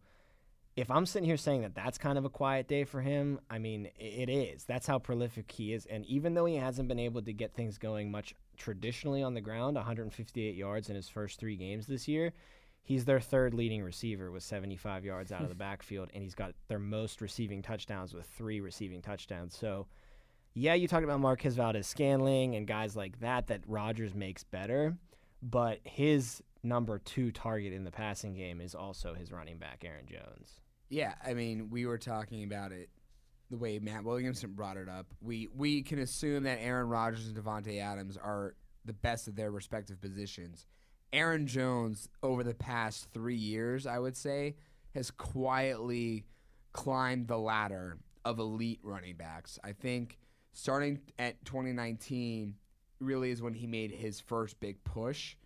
if 0.77 0.91
I'm 0.91 1.07
sitting 1.07 1.27
here 1.27 1.37
saying 1.37 1.63
that 1.63 1.75
that's 1.75 1.99
kind 1.99 2.19
of 2.19 2.25
a 2.25 2.31
quiet 2.31 2.69
day 2.69 2.85
for 2.85 3.01
him, 3.01 3.41
I 3.49 3.59
mean, 3.59 3.89
it 3.97 4.29
is. 4.29 4.65
That's 4.65 4.87
how 4.87 4.99
prolific 4.99 5.51
he 5.51 5.73
is. 5.73 5.87
And 5.87 6.05
even 6.07 6.35
though 6.35 6.45
he 6.45 6.57
hasn't 6.57 6.89
been 6.89 6.99
able 6.99 7.23
to 7.23 7.33
get 7.33 7.55
things 7.55 7.79
going 7.79 8.11
much 8.11 8.35
traditionally 8.57 9.23
on 9.23 9.35
the 9.35 9.41
ground, 9.41 9.77
158 9.77 10.55
yards 10.55 10.91
in 10.91 10.97
his 10.97 11.09
first 11.09 11.39
three 11.39 11.57
games 11.57 11.87
this 11.87 12.07
year, 12.07 12.33
he's 12.83 13.05
their 13.05 13.21
third 13.21 13.55
leading 13.55 13.83
receiver 13.83 14.31
with 14.31 14.43
75 14.43 15.05
yards 15.05 15.33
out 15.33 15.43
of 15.43 15.49
the 15.49 15.55
backfield, 15.55 16.11
and 16.13 16.23
he's 16.23 16.35
got 16.35 16.55
their 16.69 16.81
most 16.81 17.21
receiving 17.21 17.63
touchdowns 17.63 18.13
with 18.13 18.27
three 18.27 18.61
receiving 18.61 19.01
touchdowns. 19.01 19.57
So, 19.57 19.87
yeah, 20.55 20.75
you 20.75 20.87
talked 20.87 21.05
about 21.05 21.21
Marquez 21.21 21.57
Valdez 21.57 21.87
Scantling 21.87 22.55
and 22.55 22.67
guys 22.67 22.95
like 22.97 23.21
that 23.21 23.49
that 23.49 23.63
Rodgers 23.67 24.15
makes 24.15 24.45
better, 24.45 24.97
but 25.43 25.81
his 25.85 26.43
number 26.63 26.99
two 26.99 27.31
target 27.33 27.73
in 27.73 27.85
the 27.85 27.91
passing 27.91 28.35
game 28.35 28.61
is 28.61 28.75
also 28.75 29.15
his 29.15 29.33
running 29.33 29.59
back, 29.59 29.85
Aaron 29.85 30.07
Jones. 30.07 30.61
Yeah, 30.89 31.15
I 31.25 31.35
mean, 31.35 31.71
we 31.71 31.87
were 31.87 31.99
talking 31.99 32.45
about 32.45 32.73
it 32.73 32.89
the 33.51 33.57
way 33.57 33.79
Matt 33.79 34.05
Williamson 34.05 34.53
brought 34.53 34.77
it 34.77 34.89
up. 34.89 35.07
We 35.21 35.49
we 35.55 35.83
can 35.83 35.99
assume 35.99 36.45
that 36.45 36.59
Aaron 36.61 36.89
Rodgers 36.89 37.27
and 37.27 37.37
Davante 37.37 37.81
Adams 37.81 38.17
are 38.17 38.55
the 38.85 38.93
best 38.93 39.29
at 39.29 39.37
their 39.37 39.51
respective 39.51 40.01
positions. 40.01 40.67
Aaron 41.13 41.47
Jones, 41.47 42.09
over 42.23 42.43
the 42.43 42.55
past 42.55 43.09
three 43.13 43.37
years, 43.37 43.87
I 43.87 43.99
would 43.99 44.17
say, 44.17 44.57
has 44.95 45.11
quietly 45.11 46.27
climbed 46.73 47.29
the 47.29 47.39
ladder 47.39 47.99
of 48.25 48.39
elite 48.39 48.81
running 48.83 49.17
backs. 49.17 49.59
I 49.63 49.73
think 49.73 50.19
starting 50.55 51.01
at 51.19 51.45
2019 51.45 52.55
really 53.01 53.31
is 53.31 53.43
when 53.43 53.53
he 53.53 53.67
made 53.67 53.91
his 53.91 54.21
first 54.21 54.59
big 54.61 54.83
push. 54.85 55.37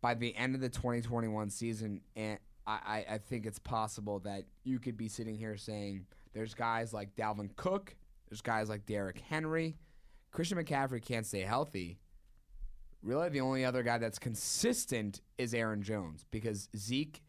By 0.00 0.14
the 0.14 0.34
end 0.36 0.54
of 0.54 0.60
the 0.60 0.68
2021 0.68 1.50
season, 1.50 2.00
and 2.16 2.38
I, 2.66 3.04
I, 3.10 3.18
think 3.18 3.46
it's 3.46 3.58
possible 3.58 4.20
that 4.20 4.44
you 4.62 4.78
could 4.78 4.96
be 4.96 5.08
sitting 5.08 5.36
here 5.36 5.56
saying 5.56 6.06
there's 6.34 6.54
guys 6.54 6.92
like 6.92 7.16
Dalvin 7.16 7.56
Cook, 7.56 7.96
there's 8.28 8.42
guys 8.42 8.68
like 8.68 8.86
Derrick 8.86 9.18
Henry, 9.28 9.76
Christian 10.30 10.58
McCaffrey 10.58 11.04
can't 11.04 11.26
stay 11.26 11.40
healthy. 11.40 11.98
Really, 13.02 13.28
the 13.28 13.40
only 13.40 13.64
other 13.64 13.82
guy 13.82 13.98
that's 13.98 14.18
consistent 14.18 15.20
is 15.36 15.54
Aaron 15.54 15.82
Jones 15.82 16.26
because 16.30 16.68
Zeke 16.76 17.22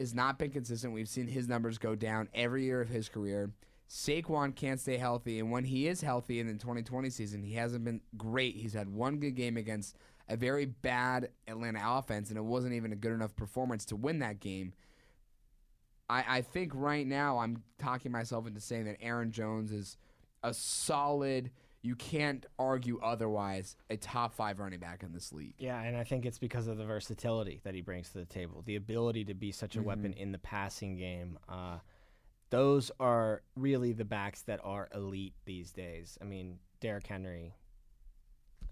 has 0.00 0.14
not 0.14 0.38
been 0.38 0.50
consistent. 0.50 0.92
We've 0.92 1.08
seen 1.08 1.26
his 1.26 1.48
numbers 1.48 1.78
go 1.78 1.94
down 1.94 2.28
every 2.34 2.64
year 2.64 2.80
of 2.80 2.88
his 2.88 3.08
career. 3.08 3.50
Saquon 3.88 4.54
can't 4.54 4.80
stay 4.80 4.96
healthy, 4.96 5.38
and 5.38 5.50
when 5.50 5.64
he 5.64 5.86
is 5.86 6.00
healthy 6.00 6.40
in 6.40 6.46
the 6.46 6.54
2020 6.54 7.08
season, 7.10 7.42
he 7.42 7.54
hasn't 7.54 7.84
been 7.84 8.00
great. 8.16 8.56
He's 8.56 8.72
had 8.72 8.88
one 8.88 9.18
good 9.18 9.36
game 9.36 9.56
against 9.56 9.96
a 10.28 10.36
very 10.36 10.66
bad 10.66 11.30
Atlanta 11.46 11.80
offense, 11.82 12.30
and 12.30 12.38
it 12.38 12.44
wasn't 12.44 12.74
even 12.74 12.92
a 12.92 12.96
good 12.96 13.12
enough 13.12 13.36
performance 13.36 13.84
to 13.86 13.96
win 13.96 14.18
that 14.20 14.40
game. 14.40 14.72
I, 16.08 16.24
I 16.28 16.42
think 16.42 16.72
right 16.74 17.06
now 17.06 17.38
I'm 17.38 17.62
talking 17.78 18.10
myself 18.10 18.46
into 18.46 18.60
saying 18.60 18.86
that 18.86 18.96
Aaron 19.00 19.30
Jones 19.30 19.70
is 19.70 19.96
a 20.42 20.52
solid, 20.52 21.50
you 21.82 21.94
can't 21.94 22.44
argue 22.58 22.98
otherwise, 23.02 23.76
a 23.88 23.96
top 23.96 24.34
five 24.34 24.58
running 24.58 24.80
back 24.80 25.04
in 25.04 25.12
this 25.12 25.32
league. 25.32 25.54
Yeah, 25.58 25.80
and 25.80 25.96
I 25.96 26.02
think 26.02 26.26
it's 26.26 26.38
because 26.38 26.66
of 26.66 26.76
the 26.76 26.84
versatility 26.84 27.60
that 27.64 27.74
he 27.74 27.80
brings 27.80 28.10
to 28.10 28.18
the 28.18 28.24
table, 28.24 28.62
the 28.66 28.76
ability 28.76 29.24
to 29.26 29.34
be 29.34 29.52
such 29.52 29.76
a 29.76 29.82
weapon 29.82 30.12
in 30.12 30.32
the 30.32 30.38
passing 30.38 30.96
game. 30.96 31.38
Uh, 31.48 31.78
those 32.50 32.90
are 33.00 33.42
really 33.56 33.92
the 33.92 34.04
backs 34.04 34.42
that 34.42 34.60
are 34.62 34.88
elite 34.94 35.34
these 35.44 35.72
days. 35.72 36.18
I 36.20 36.24
mean, 36.24 36.58
Derrick 36.80 37.06
Henry. 37.06 37.54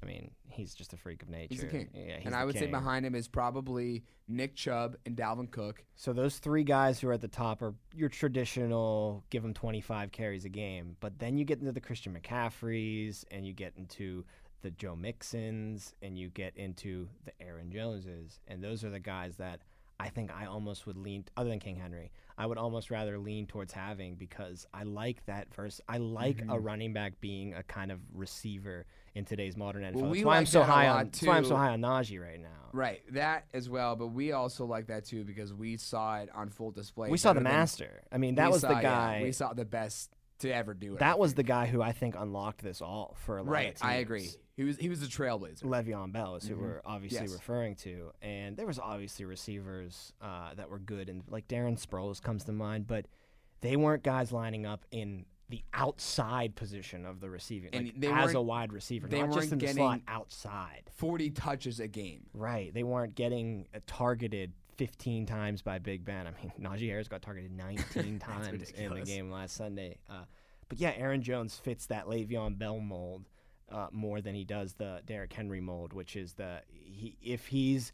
I 0.03 0.07
mean, 0.07 0.33
he's 0.49 0.75
just 0.75 0.93
a 0.93 0.99
freak 0.99 1.23
of 1.23 1.31
nature. 1.31 1.49
He's 1.51 1.61
the 1.63 1.67
king. 1.67 1.89
Yeah, 1.95 2.19
he's 2.19 2.27
and 2.27 2.35
I 2.35 2.45
would 2.45 2.59
say 2.59 2.67
behind 2.67 3.07
him 3.07 3.15
is 3.15 3.27
probably 3.27 4.05
Nick 4.29 4.55
Chubb 4.55 4.97
and 5.07 5.17
Dalvin 5.17 5.51
Cook. 5.51 5.83
So 5.97 6.13
those 6.13 6.39
three 6.39 6.63
guys 6.63 7.01
who 7.01 7.09
are 7.09 7.15
at 7.15 7.23
the 7.23 7.29
top 7.29 7.63
are 7.63 7.75
your 7.95 8.11
traditional 8.11 9.25
give 9.31 9.43
them 9.43 9.55
25 9.55 10.13
carries 10.13 10.45
a 10.45 10.51
game. 10.51 10.97
But 11.01 11.19
then 11.19 11.39
you 11.39 11.47
get 11.47 11.61
into 11.61 11.73
the 11.73 11.81
Christian 11.81 12.15
McCaffreys 12.15 13.25
and 13.31 13.47
you 13.47 13.55
get 13.55 13.73
into 13.79 14.25
the 14.61 14.71
Joe 14.73 14.95
Mixons 14.95 15.95
and 16.03 16.19
you 16.19 16.29
get 16.29 16.55
into 16.57 17.09
the 17.25 17.33
Aaron 17.41 17.71
Joneses. 17.73 18.41
And 18.47 18.63
those 18.63 18.85
are 18.85 18.91
the 18.91 19.01
guys 19.01 19.37
that 19.37 19.61
I 20.01 20.09
think 20.09 20.33
I 20.35 20.47
almost 20.47 20.87
would 20.87 20.97
lean 20.97 21.25
other 21.37 21.51
than 21.51 21.61
King 21.61 21.77
Henry. 21.77 22.11
I 22.37 22.47
would 22.47 22.59
almost 22.59 22.91
rather 22.91 23.17
lean 23.17 23.47
towards 23.47 23.73
having 23.73 24.17
because 24.17 24.67
I 24.75 24.83
like 24.83 25.25
that 25.27 25.55
verse. 25.55 25.81
I 25.89 25.99
like 25.99 26.43
a 26.49 26.59
running 26.59 26.93
back 26.93 27.21
being 27.21 27.55
a 27.55 27.63
kind 27.63 27.93
of 27.93 28.01
receiver 28.13 28.87
in 29.15 29.25
today's 29.25 29.57
modern 29.57 29.83
NFL. 29.83 29.93
Mm-hmm. 29.93 30.01
Well, 30.01 30.11
we 30.11 30.19
that's 30.19 30.27
why 30.27 30.37
I'm 30.37 30.47
so 30.47 30.63
high 30.63 30.89
on 30.89 31.05
that's 31.07 31.23
why 31.23 31.37
I'm 31.37 31.45
so 31.45 31.57
high 31.57 31.71
on 31.71 31.81
Najee 31.81 32.21
right 32.21 32.41
now. 32.41 32.49
Right, 32.73 33.03
that 33.13 33.47
as 33.55 33.71
well. 33.71 33.95
But 33.95 34.09
we 34.09 34.33
also 34.33 34.65
like 34.65 34.89
that 34.89 35.05
too 35.05 35.23
because 35.23 35.55
we 35.55 35.77
saw 35.77 36.19
it 36.19 36.29
on 36.35 36.49
full 36.49 36.73
display. 36.73 37.09
We 37.09 37.19
saw 37.19 37.33
the 37.33 37.41
master. 37.41 38.03
I 38.11 38.19
mean, 38.19 38.35
that 38.35 38.51
was 38.51 38.63
saw- 38.63 38.69
the 38.69 38.75
yeah, 38.75 38.83
guy. 38.83 39.21
we 39.23 39.31
saw 39.31 39.53
the 39.53 39.65
best 39.65 40.11
to 40.45 40.55
ever 40.55 40.75
do 40.75 40.95
it. 40.95 41.01
That 41.01 41.19
was 41.19 41.35
the 41.35 41.43
guy 41.43 41.67
who 41.67 41.83
I 41.83 41.93
think 41.93 42.15
unlocked 42.19 42.63
this 42.63 42.81
all 42.81 43.17
for 43.25 43.39
a 43.39 43.43
lot 43.43 43.51
right. 43.53 43.75
of 43.77 43.83
I 43.83 43.95
agree. 43.97 44.31
He 44.57 44.63
was 44.65 44.77
he 44.79 44.89
was 44.89 45.03
a 45.03 45.07
trailblazer. 45.07 45.65
Le'Veon 45.65 46.13
Bell 46.13 46.37
is 46.37 46.47
who 46.47 46.57
we're 46.57 46.81
obviously 46.85 47.21
Yes. 47.23 47.33
referring 47.33 47.75
to, 47.77 48.13
and 48.23 48.57
there 48.57 48.67
was 48.67 48.79
obviously 48.79 49.25
receivers 49.25 50.13
uh, 50.21 50.55
that 50.55 50.71
were 50.71 50.79
good, 50.79 51.09
and 51.09 51.25
like 51.29 51.49
Darren 51.49 51.79
Sproles 51.85 52.23
comes 52.23 52.45
to 52.45 52.53
mind, 52.53 52.87
but 52.87 53.07
they 53.63 53.77
weren't 53.77 54.03
guys 54.05 54.31
lining 54.31 54.65
up 54.65 54.85
in 54.93 55.27
the 55.49 55.63
outside 55.75 56.55
position 56.55 57.05
of 57.05 57.21
the 57.21 57.29
receiving, 57.29 57.71
And 57.75 57.93
like 58.03 58.13
as 58.25 58.35
a 58.35 58.41
wide 58.41 58.73
receiver, 58.73 59.07
they 59.09 59.21
not 59.21 59.27
just 59.35 59.51
weren't 59.51 59.53
in 59.53 59.59
the 59.59 59.73
slot, 59.75 59.93
getting- 59.99 60.05
outside. 60.09 60.91
Forty 60.95 61.31
touches 61.31 61.81
a 61.81 61.89
game. 61.89 62.27
Right, 62.33 62.73
they 62.73 62.83
weren't 62.85 63.15
getting 63.15 63.67
uh, 63.75 63.81
targeted 63.87 64.53
15 64.77 65.27
times 65.27 65.63
by 65.63 65.79
Big 65.79 66.05
Ben. 66.05 66.27
I 66.27 66.31
mean, 66.31 66.53
Najee 66.61 66.89
Harris 66.89 67.09
got 67.09 67.23
targeted 67.23 67.53
19 67.57 68.19
times 68.19 68.71
in 68.71 68.95
the 68.95 69.03
game 69.03 69.31
last 69.31 69.57
Sunday. 69.57 69.99
Uh, 70.09 70.25
but 70.69 70.79
yeah, 70.79 70.93
Aaron 70.97 71.23
Jones 71.23 71.57
fits 71.57 71.87
that 71.87 72.07
Le'Veon 72.07 72.59
Bell 72.59 72.81
mold 72.81 73.29
uh, 73.71 73.89
more 73.93 74.21
than 74.21 74.35
he 74.35 74.45
does 74.45 74.75
the 74.75 75.01
Derrick 75.07 75.33
Henry 75.33 75.61
mold, 75.61 75.93
which 75.93 76.17
is 76.17 76.35
the 76.35 76.63
he, 76.69 77.17
if 77.23 77.47
he's 77.47 77.93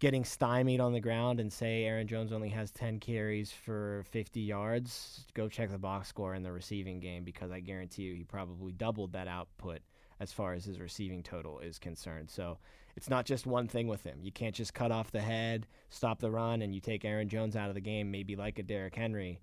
getting 0.00 0.24
stymied 0.24 0.80
on 0.80 0.92
the 0.92 1.00
ground 1.00 1.40
and 1.40 1.52
say 1.52 1.84
Aaron 1.84 2.06
Jones 2.06 2.32
only 2.32 2.48
has 2.48 2.70
10 2.70 3.00
carries 3.00 3.52
for 3.52 4.02
50 4.10 4.40
yards, 4.40 5.26
go 5.34 5.46
check 5.46 5.70
the 5.70 5.78
box 5.78 6.08
score 6.08 6.34
in 6.34 6.42
the 6.42 6.50
receiving 6.50 7.00
game 7.00 7.22
because 7.22 7.50
I 7.50 7.60
guarantee 7.60 8.04
you 8.04 8.14
he 8.14 8.24
probably 8.24 8.72
doubled 8.72 9.12
that 9.12 9.28
output 9.28 9.80
as 10.20 10.32
far 10.32 10.52
as 10.52 10.64
his 10.64 10.78
receiving 10.78 11.22
total 11.22 11.58
is 11.58 11.78
concerned. 11.78 12.30
So 12.30 12.58
it's 12.94 13.08
not 13.08 13.24
just 13.24 13.46
one 13.46 13.66
thing 13.66 13.88
with 13.88 14.04
him. 14.04 14.18
You 14.22 14.30
can't 14.30 14.54
just 14.54 14.74
cut 14.74 14.92
off 14.92 15.10
the 15.10 15.20
head, 15.20 15.66
stop 15.88 16.20
the 16.20 16.30
run, 16.30 16.62
and 16.62 16.74
you 16.74 16.80
take 16.80 17.04
Aaron 17.04 17.28
Jones 17.28 17.56
out 17.56 17.68
of 17.68 17.74
the 17.74 17.80
game, 17.80 18.10
maybe 18.10 18.36
like 18.36 18.58
a 18.58 18.62
Derrick 18.62 18.94
Henry. 18.94 19.40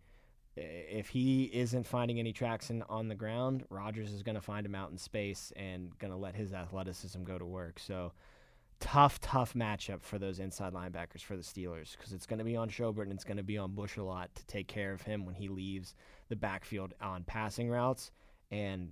If 0.55 1.09
he 1.09 1.45
isn't 1.53 1.85
finding 1.85 2.19
any 2.19 2.33
traction 2.33 2.83
on 2.89 3.07
the 3.07 3.15
ground, 3.15 3.63
Rodgers 3.69 4.11
is 4.11 4.23
going 4.23 4.35
to 4.35 4.41
find 4.41 4.65
him 4.65 4.75
out 4.75 4.91
in 4.91 4.97
space 4.97 5.51
and 5.55 5.97
going 5.99 6.11
to 6.11 6.17
let 6.17 6.35
his 6.35 6.53
athleticism 6.53 7.23
go 7.23 7.37
to 7.37 7.45
work. 7.45 7.79
So 7.79 8.13
tough, 8.79 9.19
tough 9.19 9.53
matchup 9.53 10.01
for 10.01 10.19
those 10.19 10.39
inside 10.39 10.73
linebackers 10.73 11.21
for 11.21 11.35
the 11.35 11.43
Steelers 11.43 11.95
because 11.95 12.13
it's 12.13 12.25
going 12.25 12.39
to 12.39 12.45
be 12.45 12.55
on 12.55 12.69
Schobert 12.69 13.03
and 13.03 13.13
it's 13.13 13.23
going 13.23 13.37
to 13.37 13.43
be 13.43 13.57
on 13.57 13.73
Bush 13.73 13.97
a 13.97 14.03
lot 14.03 14.33
to 14.35 14.45
take 14.45 14.67
care 14.67 14.93
of 14.93 15.01
him 15.01 15.25
when 15.25 15.35
he 15.35 15.47
leaves 15.47 15.95
the 16.29 16.35
backfield 16.35 16.93
on 17.01 17.23
passing 17.23 17.69
routes. 17.69 18.11
And 18.51 18.91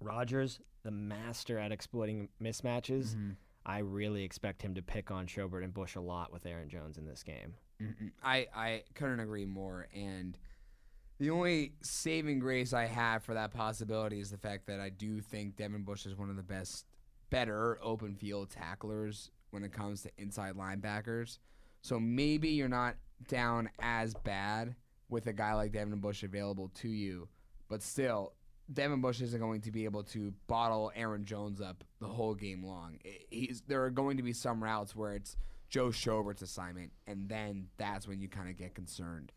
Rodgers, 0.00 0.60
the 0.82 0.90
master 0.90 1.58
at 1.58 1.72
exploiting 1.72 2.28
mismatches. 2.42 3.14
Mm-hmm. 3.14 3.30
I 3.66 3.78
really 3.78 4.24
expect 4.24 4.62
him 4.62 4.74
to 4.74 4.82
pick 4.82 5.10
on 5.10 5.26
Schobert 5.26 5.62
and 5.62 5.74
Bush 5.74 5.94
a 5.96 6.00
lot 6.00 6.32
with 6.32 6.46
Aaron 6.46 6.68
Jones 6.68 6.96
in 6.96 7.04
this 7.04 7.22
game. 7.22 7.54
Mm-mm. 7.82 8.10
I 8.22 8.46
I 8.54 8.82
couldn't 8.94 9.20
agree 9.20 9.44
more. 9.44 9.88
And 9.94 10.38
the 11.18 11.30
only 11.30 11.74
saving 11.82 12.38
grace 12.38 12.72
I 12.72 12.86
have 12.86 13.24
for 13.24 13.34
that 13.34 13.52
possibility 13.52 14.20
is 14.20 14.30
the 14.30 14.38
fact 14.38 14.66
that 14.68 14.80
I 14.80 14.88
do 14.88 15.20
think 15.20 15.56
Devin 15.56 15.82
Bush 15.82 16.06
is 16.06 16.16
one 16.16 16.30
of 16.30 16.36
the 16.36 16.42
best, 16.42 16.86
better 17.30 17.78
open 17.82 18.14
field 18.14 18.50
tacklers 18.50 19.30
when 19.50 19.64
it 19.64 19.72
comes 19.72 20.02
to 20.02 20.10
inside 20.16 20.54
linebackers. 20.54 21.38
So 21.82 21.98
maybe 21.98 22.50
you're 22.50 22.68
not 22.68 22.96
down 23.28 23.68
as 23.80 24.14
bad 24.14 24.76
with 25.08 25.26
a 25.26 25.32
guy 25.32 25.54
like 25.54 25.72
Devin 25.72 26.00
Bush 26.00 26.22
available 26.22 26.70
to 26.76 26.88
you, 26.88 27.28
but 27.68 27.82
still, 27.82 28.34
Devin 28.72 29.00
Bush 29.00 29.20
isn't 29.20 29.40
going 29.40 29.62
to 29.62 29.70
be 29.70 29.84
able 29.84 30.02
to 30.04 30.32
bottle 30.46 30.92
Aaron 30.94 31.24
Jones 31.24 31.60
up 31.60 31.84
the 32.00 32.06
whole 32.06 32.34
game 32.34 32.62
long. 32.62 32.98
He's, 33.30 33.62
there 33.66 33.84
are 33.84 33.90
going 33.90 34.18
to 34.18 34.22
be 34.22 34.32
some 34.32 34.62
routes 34.62 34.94
where 34.94 35.14
it's 35.14 35.36
Joe 35.70 35.90
Schobert's 35.90 36.42
assignment, 36.42 36.92
and 37.06 37.28
then 37.28 37.68
that's 37.76 38.06
when 38.06 38.20
you 38.20 38.28
kind 38.28 38.48
of 38.48 38.56
get 38.56 38.74
concerned 38.74 39.32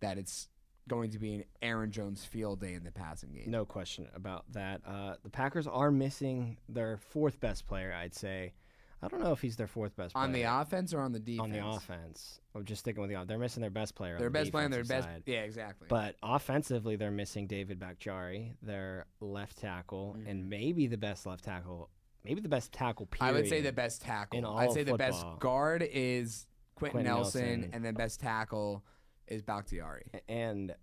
that 0.00 0.18
it's 0.18 0.48
going 0.88 1.10
to 1.10 1.18
be 1.18 1.34
an 1.34 1.44
Aaron 1.62 1.90
Jones 1.90 2.24
field 2.24 2.60
day 2.60 2.74
in 2.74 2.84
the 2.84 2.90
passing 2.90 3.32
game. 3.32 3.50
No 3.50 3.64
question 3.64 4.08
about 4.14 4.44
that. 4.52 4.80
Uh, 4.86 5.14
the 5.22 5.30
Packers 5.30 5.66
are 5.66 5.90
missing 5.90 6.56
their 6.68 6.96
fourth 6.96 7.38
best 7.38 7.66
player, 7.66 7.92
I'd 7.92 8.14
say. 8.14 8.54
I 9.02 9.08
don't 9.08 9.22
know 9.22 9.32
if 9.32 9.40
he's 9.40 9.56
their 9.56 9.66
fourth 9.66 9.96
best 9.96 10.14
player. 10.14 10.24
On 10.24 10.32
the 10.32 10.42
offense 10.42 10.92
or 10.92 11.00
on 11.00 11.12
the 11.12 11.18
defense? 11.18 11.40
On 11.40 11.50
the 11.50 11.66
offense. 11.66 12.40
I'm 12.54 12.64
just 12.64 12.80
sticking 12.80 13.00
with 13.00 13.08
the 13.08 13.16
offense. 13.16 13.28
They're 13.28 13.38
missing 13.38 13.60
their 13.62 13.70
best 13.70 13.94
player. 13.94 14.18
Their 14.18 14.26
on 14.26 14.32
the 14.32 14.38
best 14.38 14.52
player, 14.52 14.68
their 14.68 14.84
best. 14.84 15.06
side. 15.06 15.22
Yeah, 15.26 15.40
exactly. 15.40 15.86
But 15.88 16.16
offensively, 16.22 16.96
they're 16.96 17.10
missing 17.10 17.46
David 17.46 17.78
Bakhtiari, 17.78 18.54
their 18.62 19.06
left 19.20 19.58
tackle, 19.58 20.16
and 20.26 20.50
maybe 20.50 20.86
the 20.86 20.98
best 20.98 21.24
left 21.24 21.44
tackle, 21.44 21.88
maybe 22.24 22.40
the 22.40 22.48
best 22.48 22.72
tackle. 22.72 23.06
Period. 23.06 23.30
Mm-hmm. 23.30 23.36
I 23.36 23.40
would 23.40 23.48
say 23.48 23.60
the 23.62 23.72
best 23.72 24.02
tackle. 24.02 24.38
in 24.38 24.44
all 24.44 24.58
I'd 24.58 24.72
say 24.72 24.82
the 24.82 24.96
best 24.96 25.24
guard 25.38 25.82
is 25.82 26.46
Quenton, 26.74 27.00
Quenton 27.00 27.14
Nelson, 27.14 27.42
Nelson. 27.42 27.70
and 27.72 27.84
then 27.84 27.94
best 27.94 28.20
tackle 28.20 28.84
is 29.26 29.42
Bakhtiari. 29.42 30.10
and 30.28 30.74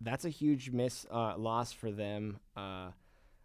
that's 0.00 0.24
a 0.24 0.30
huge 0.30 0.70
miss 0.70 1.04
uh, 1.10 1.36
loss 1.36 1.72
for 1.72 1.90
them. 1.90 2.38
Uh, 2.56 2.90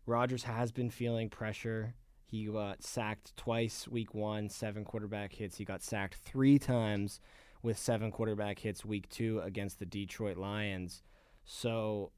Rodgers 0.05 0.43
has 0.43 0.71
been 0.71 0.89
feeling 0.89 1.29
pressure. 1.29 1.95
He 2.25 2.45
got 2.45 2.83
sacked 2.83 3.35
twice 3.38 3.88
week 3.88 4.13
one, 4.13 4.49
seven 4.49 4.83
quarterback 4.83 5.33
hits. 5.33 5.57
He 5.57 5.65
got 5.65 5.83
sacked 5.83 6.15
three 6.15 6.57
times 6.57 7.19
with 7.61 7.77
seven 7.77 8.11
quarterback 8.11 8.59
hits 8.59 8.83
week 8.83 9.07
two 9.09 9.39
against 9.41 9.79
the 9.79 9.85
Detroit 9.85 10.38
Lions. 10.38 11.03
So 11.45 12.11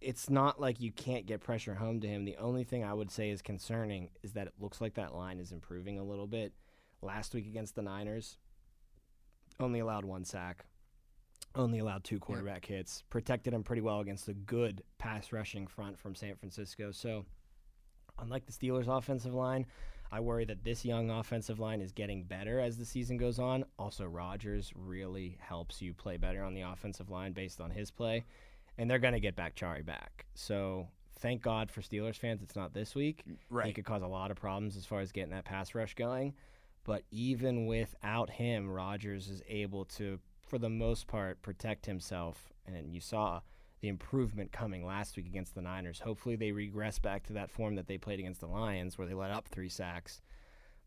it's 0.00 0.28
not 0.28 0.60
like 0.60 0.80
you 0.80 0.92
can't 0.92 1.26
get 1.26 1.40
pressure 1.40 1.74
home 1.74 2.00
to 2.00 2.06
him. 2.06 2.24
The 2.24 2.36
only 2.36 2.64
thing 2.64 2.84
I 2.84 2.94
would 2.94 3.10
say 3.10 3.30
is 3.30 3.42
concerning 3.42 4.10
is 4.22 4.32
that 4.32 4.46
it 4.46 4.54
looks 4.60 4.80
like 4.80 4.94
that 4.94 5.14
line 5.14 5.40
is 5.40 5.52
improving 5.52 5.98
a 5.98 6.04
little 6.04 6.26
bit. 6.26 6.52
Last 7.02 7.34
week 7.34 7.46
against 7.46 7.74
the 7.74 7.82
Niners, 7.82 8.38
only 9.58 9.80
allowed 9.80 10.04
one 10.04 10.24
sack 10.24 10.66
only 11.56 11.78
allowed 11.78 12.04
two 12.04 12.18
quarterback 12.18 12.66
hits, 12.66 13.02
protected 13.10 13.54
him 13.54 13.62
pretty 13.62 13.82
well 13.82 14.00
against 14.00 14.28
a 14.28 14.34
good 14.34 14.82
pass 14.98 15.32
rushing 15.32 15.66
front 15.66 15.98
from 15.98 16.14
San 16.14 16.36
Francisco. 16.36 16.92
So, 16.92 17.24
unlike 18.18 18.46
the 18.46 18.52
Steelers' 18.52 18.88
offensive 18.88 19.34
line, 19.34 19.66
I 20.10 20.20
worry 20.20 20.44
that 20.44 20.64
this 20.64 20.84
young 20.84 21.10
offensive 21.10 21.58
line 21.58 21.80
is 21.80 21.92
getting 21.92 22.22
better 22.22 22.60
as 22.60 22.76
the 22.76 22.84
season 22.84 23.16
goes 23.16 23.38
on. 23.38 23.64
Also, 23.78 24.04
Rodgers 24.04 24.72
really 24.74 25.36
helps 25.40 25.82
you 25.82 25.92
play 25.92 26.16
better 26.16 26.42
on 26.42 26.54
the 26.54 26.62
offensive 26.62 27.10
line 27.10 27.32
based 27.32 27.60
on 27.60 27.70
his 27.70 27.90
play, 27.90 28.24
and 28.78 28.90
they're 28.90 28.98
going 28.98 29.14
to 29.14 29.20
get 29.20 29.36
Bakhtiari 29.36 29.82
back. 29.82 30.26
So, 30.34 30.88
thank 31.18 31.42
God 31.42 31.70
for 31.70 31.80
Steelers 31.80 32.16
fans, 32.16 32.42
it's 32.42 32.56
not 32.56 32.72
this 32.72 32.94
week. 32.94 33.24
Mm, 33.28 33.36
right, 33.50 33.66
He 33.66 33.72
could 33.72 33.84
cause 33.84 34.02
a 34.02 34.06
lot 34.06 34.30
of 34.30 34.36
problems 34.36 34.76
as 34.76 34.86
far 34.86 35.00
as 35.00 35.12
getting 35.12 35.32
that 35.32 35.44
pass 35.44 35.74
rush 35.74 35.94
going. 35.94 36.34
But 36.84 37.02
even 37.10 37.66
without 37.66 38.30
him, 38.30 38.70
Rodgers 38.70 39.28
is 39.28 39.42
able 39.48 39.86
to, 39.96 40.20
for 40.46 40.58
the 40.58 40.68
most 40.68 41.08
part, 41.08 41.42
protect 41.42 41.84
himself. 41.84 42.52
And 42.64 42.94
you 42.94 43.00
saw 43.00 43.40
the 43.80 43.88
improvement 43.88 44.52
coming 44.52 44.86
last 44.86 45.16
week 45.16 45.26
against 45.26 45.54
the 45.54 45.62
Niners. 45.62 46.00
Hopefully, 46.00 46.36
they 46.36 46.52
regress 46.52 46.98
back 46.98 47.24
to 47.24 47.34
that 47.34 47.50
form 47.50 47.74
that 47.76 47.86
they 47.86 47.98
played 47.98 48.18
against 48.18 48.40
the 48.40 48.46
Lions, 48.46 48.96
where 48.96 49.06
they 49.06 49.14
let 49.14 49.30
up 49.30 49.48
three 49.48 49.68
sacks. 49.68 50.20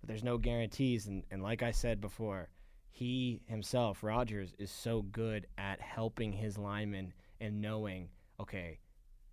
But 0.02 0.10
there's 0.10 0.24
no 0.24 0.38
guarantees. 0.38 1.08
And, 1.08 1.24
and 1.32 1.44
like 1.44 1.62
I 1.62 1.72
said 1.72 2.02
before, 2.02 2.50
he 2.90 3.42
himself, 3.46 4.04
Rodgers, 4.04 4.54
is 4.58 4.72
so 4.72 5.04
good 5.04 5.48
at 5.58 5.80
helping 5.80 6.32
his 6.32 6.58
linemen 6.58 7.14
and 7.40 7.62
knowing, 7.62 8.10
okay, 8.40 8.80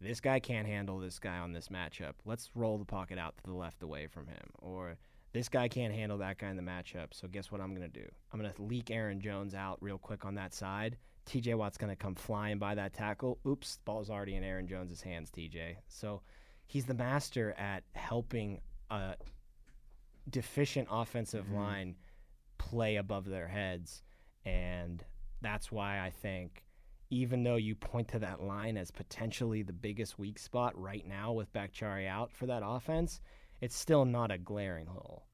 this 0.00 0.20
guy 0.20 0.38
can't 0.38 0.66
handle 0.66 0.98
this 0.98 1.18
guy 1.18 1.38
on 1.38 1.52
this 1.52 1.68
matchup. 1.68 2.12
Let's 2.24 2.50
roll 2.54 2.78
the 2.78 2.84
pocket 2.84 3.18
out 3.18 3.36
to 3.38 3.42
the 3.44 3.54
left 3.54 3.82
away 3.82 4.06
from 4.06 4.26
him. 4.26 4.50
Or 4.58 4.96
this 5.32 5.48
guy 5.48 5.68
can't 5.68 5.94
handle 5.94 6.18
that 6.18 6.38
guy 6.38 6.50
in 6.50 6.56
the 6.56 6.62
matchup. 6.62 7.08
So 7.12 7.28
guess 7.28 7.50
what 7.50 7.60
I'm 7.60 7.74
going 7.74 7.90
to 7.90 8.00
do? 8.00 8.06
I'm 8.32 8.40
going 8.40 8.52
to 8.52 8.62
leak 8.62 8.90
Aaron 8.90 9.20
Jones 9.20 9.54
out 9.54 9.78
real 9.80 9.98
quick 9.98 10.24
on 10.24 10.34
that 10.34 10.52
side. 10.52 10.96
TJ 11.26 11.56
Watt's 11.56 11.78
going 11.78 11.90
to 11.90 11.96
come 11.96 12.14
flying 12.14 12.58
by 12.58 12.74
that 12.74 12.94
tackle. 12.94 13.38
Oops, 13.46 13.78
ball's 13.84 14.10
already 14.10 14.36
in 14.36 14.44
Aaron 14.44 14.68
Jones's 14.68 15.02
hands, 15.02 15.30
TJ. 15.30 15.76
So 15.88 16.22
he's 16.66 16.86
the 16.86 16.94
master 16.94 17.54
at 17.58 17.82
helping 17.94 18.60
a 18.90 19.14
deficient 20.30 20.88
offensive 20.90 21.46
mm-hmm. 21.46 21.56
line 21.56 21.96
play 22.58 22.96
above 22.96 23.26
their 23.26 23.48
heads. 23.48 24.02
And 24.44 25.04
that's 25.42 25.72
why 25.72 26.00
I 26.00 26.10
think 26.10 26.62
even 27.10 27.44
though 27.44 27.56
you 27.56 27.74
point 27.74 28.08
to 28.08 28.18
that 28.18 28.42
line 28.42 28.76
as 28.76 28.90
potentially 28.90 29.62
the 29.62 29.72
biggest 29.72 30.18
weak 30.18 30.38
spot 30.38 30.76
right 30.80 31.06
now 31.06 31.32
with 31.32 31.52
Bakhtiari 31.52 32.08
out 32.08 32.32
for 32.32 32.46
that 32.46 32.62
offense, 32.64 33.20
it's 33.60 33.76
still 33.76 34.04
not 34.04 34.30
a 34.30 34.38
glaring 34.38 34.86
hole. 34.86 35.24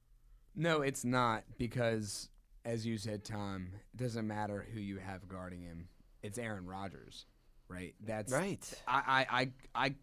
No, 0.55 0.81
it's 0.81 1.03
not 1.03 1.43
because, 1.57 2.29
as 2.65 2.85
you 2.85 2.97
said, 2.97 3.23
Tom, 3.23 3.67
it 3.93 3.97
doesn't 3.97 4.27
matter 4.27 4.65
who 4.73 4.79
you 4.79 4.97
have 4.97 5.27
guarding 5.27 5.61
him. 5.61 5.87
It's 6.21 6.37
Aaron 6.37 6.65
Rodgers, 6.65 7.25
right? 7.67 7.93
That's 8.01 8.31
Right. 8.31 8.73
I 8.87 9.25
I 9.29 9.49
I 9.75 9.95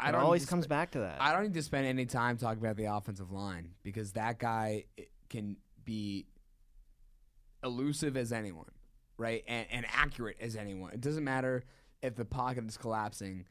I, 0.00 0.12
don't 0.12 0.20
always 0.20 0.46
comes 0.46 0.64
spe- 0.64 0.70
back 0.70 0.92
to 0.92 1.00
that. 1.00 1.20
I 1.20 1.32
don't 1.32 1.42
need 1.42 1.54
to 1.54 1.62
spend 1.62 1.86
any 1.86 2.06
time 2.06 2.36
talking 2.36 2.62
about 2.62 2.76
the 2.76 2.84
offensive 2.84 3.32
line 3.32 3.70
because 3.82 4.12
that 4.12 4.38
guy 4.38 4.84
eh, 4.96 5.02
can 5.28 5.56
be 5.84 6.26
elusive 7.64 8.16
as 8.16 8.32
anyone, 8.32 8.70
right? 9.16 9.42
And, 9.48 9.66
and 9.72 9.86
accurate 9.92 10.36
as 10.40 10.54
anyone. 10.54 10.92
It 10.92 11.00
doesn't 11.00 11.24
matter 11.24 11.64
if 12.00 12.14
the 12.14 12.24
pocket 12.24 12.64
is 12.68 12.76
collapsing. 12.76 13.46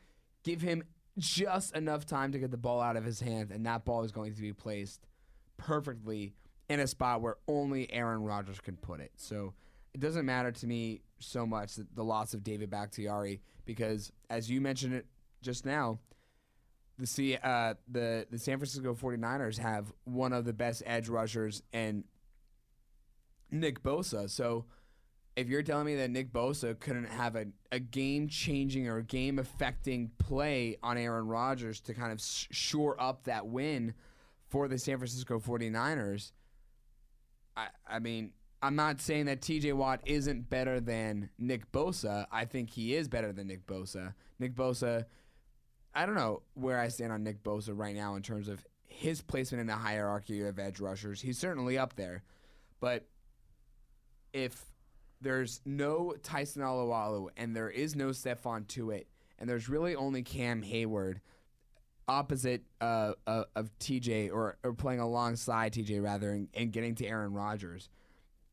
Give 0.46 0.62
him 0.62 0.84
just 1.18 1.76
enough 1.76 2.06
time 2.06 2.32
to 2.32 2.40
get 2.40 2.52
the 2.52 2.58
ball 2.58 2.80
out 2.80 2.96
of 2.96 3.04
his 3.04 3.20
hand, 3.20 3.52
and 3.52 3.66
that 3.66 3.84
ball 3.84 4.04
is 4.04 4.14
going 4.14 4.34
to 4.34 4.42
be 4.42 4.54
placed 4.54 5.06
perfectly 5.58 6.34
in 6.70 6.80
a 6.80 6.88
spot 6.88 7.22
where 7.22 7.38
only 7.48 7.92
Aaron 7.92 8.24
Rodgers 8.24 8.60
can 8.60 8.76
put 8.78 9.00
it. 9.00 9.12
So 9.16 9.54
it 9.94 10.00
doesn't 10.00 10.26
matter 10.26 10.52
to 10.52 10.68
me 10.68 11.02
so 11.20 11.46
much 11.46 11.76
that 11.76 11.96
the 11.96 12.04
loss 12.04 12.34
of 12.34 12.44
David 12.44 12.70
Bakhtiari 12.70 13.42
because, 13.66 14.12
as 14.30 14.50
you 14.50 14.62
mentioned 14.62 14.94
it 14.94 15.06
just 15.42 15.66
now, 15.66 16.00
the 16.98 17.08
C, 17.08 17.38
uh, 17.42 17.76
the 17.88 18.26
the 18.30 18.40
San 18.40 18.58
Francisco 18.58 18.94
49ers 18.94 19.58
have 19.60 19.92
one 20.06 20.34
of 20.34 20.46
the 20.46 20.54
best 20.54 20.82
edge 20.86 21.10
rushers 21.10 21.62
and 21.72 22.04
Nick 23.52 23.84
Bosa. 23.84 24.30
So 24.30 24.66
if 25.36 25.48
you're 25.48 25.62
telling 25.62 25.86
me 25.86 25.96
that 25.98 26.10
Nick 26.10 26.34
Bosa 26.34 26.78
couldn't 26.80 27.10
have 27.10 27.36
a, 27.36 27.46
a 27.72 27.80
game 27.80 28.28
changing 28.28 28.88
or 28.88 29.02
game 29.02 29.38
affecting 29.38 30.10
play 30.18 30.78
on 30.82 30.98
Aaron 30.98 31.28
Rodgers 31.28 31.80
to 31.82 31.94
kind 31.94 32.12
of 32.12 32.20
sh- 32.20 32.48
shore 32.50 33.00
up 33.00 33.26
that 33.26 33.46
win 33.46 33.94
for 34.50 34.68
the 34.68 34.80
San 34.80 34.98
Francisco 34.98 35.40
49ers, 35.40 36.32
I, 37.58 37.68
I 37.88 38.00
mean, 38.00 38.32
I'm 38.62 38.76
not 38.76 39.02
saying 39.02 39.26
that 39.26 39.42
TJ 39.42 39.74
Watt 39.74 40.02
isn't 40.06 40.50
better 40.50 40.80
than 40.80 41.30
Nick 41.38 41.72
Bosa. 41.72 42.28
I 42.32 42.46
think 42.46 42.70
he 42.70 42.96
is 42.96 43.08
better 43.08 43.34
than 43.34 43.48
Nick 43.48 43.66
Bosa. 43.66 44.14
Nick 44.40 44.56
Bosa, 44.56 45.06
I 45.94 46.06
don't 46.06 46.16
know 46.16 46.44
where 46.54 46.80
I 46.80 46.88
stand 46.88 47.12
on 47.12 47.24
Nick 47.24 47.44
Bosa 47.44 47.72
right 47.74 47.96
now 47.96 48.16
in 48.16 48.22
terms 48.22 48.48
of 48.48 48.66
his 48.86 49.22
placement 49.22 49.62
in 49.62 49.68
the 49.68 49.74
hierarchy 49.74 50.42
of 50.44 50.60
edge 50.60 50.80
rushers. 50.80 51.22
He's 51.22 51.38
certainly 51.38 51.78
up 51.78 51.96
there. 51.96 52.24
But 52.80 53.08
if 54.34 54.66
there's 55.20 55.62
no 55.66 56.14
Tyson 56.22 56.62
Alualu 56.62 57.30
and 57.36 57.56
there 57.56 57.70
is 57.70 57.96
no 57.96 58.10
Stephon 58.10 58.66
Tuitt, 58.68 59.06
and 59.40 59.50
there's 59.50 59.70
really 59.70 59.96
only 59.96 60.24
Cam 60.24 60.64
Heyward 60.64 61.18
opposite 62.08 62.64
uh, 62.82 63.14
of 63.28 63.70
TJ 63.80 64.32
or, 64.32 64.58
or 64.64 64.74
playing 64.74 65.00
alongside 65.00 65.74
TJ 65.74 66.02
rather 66.02 66.32
and, 66.32 66.48
and 66.54 66.72
getting 66.72 66.96
to 66.96 67.06
Aaron 67.06 67.34
Rodgers, 67.34 67.90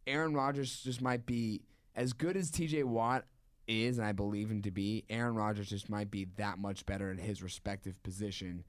Aaron 0.07 0.35
Rodgers 0.35 0.83
just 0.83 1.01
might 1.01 1.27
be 1.27 1.63
as 1.97 2.13
good 2.13 2.37
as 2.37 2.51
TJ 2.51 2.85
Watt 2.85 3.25
is, 3.67 3.99
and 3.99 4.07
I 4.07 4.13
believe 4.13 4.51
him 4.51 4.63
to 4.63 4.71
be. 4.71 5.05
Aaron 5.09 5.35
Rodgers 5.35 5.71
just 5.71 5.89
might 5.89 6.11
be 6.11 6.27
that 6.37 6.59
much 6.59 6.85
better 6.85 7.11
in 7.11 7.19
his 7.19 7.43
respective 7.43 8.03
position 8.03 8.65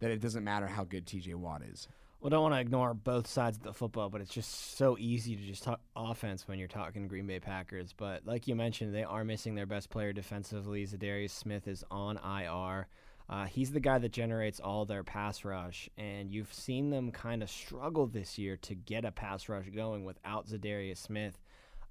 that 0.00 0.10
it 0.10 0.20
doesn't 0.20 0.44
matter 0.44 0.66
how 0.66 0.84
good 0.84 1.06
TJ 1.06 1.34
Watt 1.34 1.62
is. 1.62 1.86
Well, 2.20 2.28
don't 2.28 2.42
want 2.42 2.54
to 2.54 2.60
ignore 2.60 2.92
both 2.92 3.26
sides 3.26 3.56
of 3.56 3.62
the 3.62 3.72
football, 3.72 4.10
but 4.10 4.20
it's 4.20 4.32
just 4.32 4.76
so 4.76 4.98
easy 4.98 5.36
to 5.36 5.42
just 5.42 5.62
talk 5.62 5.80
offense 5.96 6.46
when 6.46 6.58
you're 6.58 6.68
talking 6.68 7.08
Green 7.08 7.26
Bay 7.26 7.40
Packers. 7.40 7.94
But 7.96 8.26
like 8.26 8.46
you 8.46 8.54
mentioned, 8.54 8.94
they 8.94 9.04
are 9.04 9.24
missing 9.24 9.54
their 9.54 9.64
best 9.64 9.88
player 9.88 10.12
defensively. 10.12 10.86
Za'Darius 10.86 11.30
Smith 11.30 11.66
is 11.66 11.82
on 11.90 12.18
IR. 12.18 12.88
Uh, 13.30 13.44
he's 13.44 13.70
the 13.70 13.78
guy 13.78 13.96
that 13.96 14.10
generates 14.10 14.58
all 14.58 14.84
their 14.84 15.04
pass 15.04 15.44
rush, 15.44 15.88
and 15.96 16.32
you've 16.32 16.52
seen 16.52 16.90
them 16.90 17.12
kind 17.12 17.44
of 17.44 17.48
struggle 17.48 18.08
this 18.08 18.36
year 18.36 18.56
to 18.56 18.74
get 18.74 19.04
a 19.04 19.12
pass 19.12 19.48
rush 19.48 19.66
going 19.68 20.04
without 20.04 20.48
Za'Darius 20.48 20.98
Smith. 20.98 21.38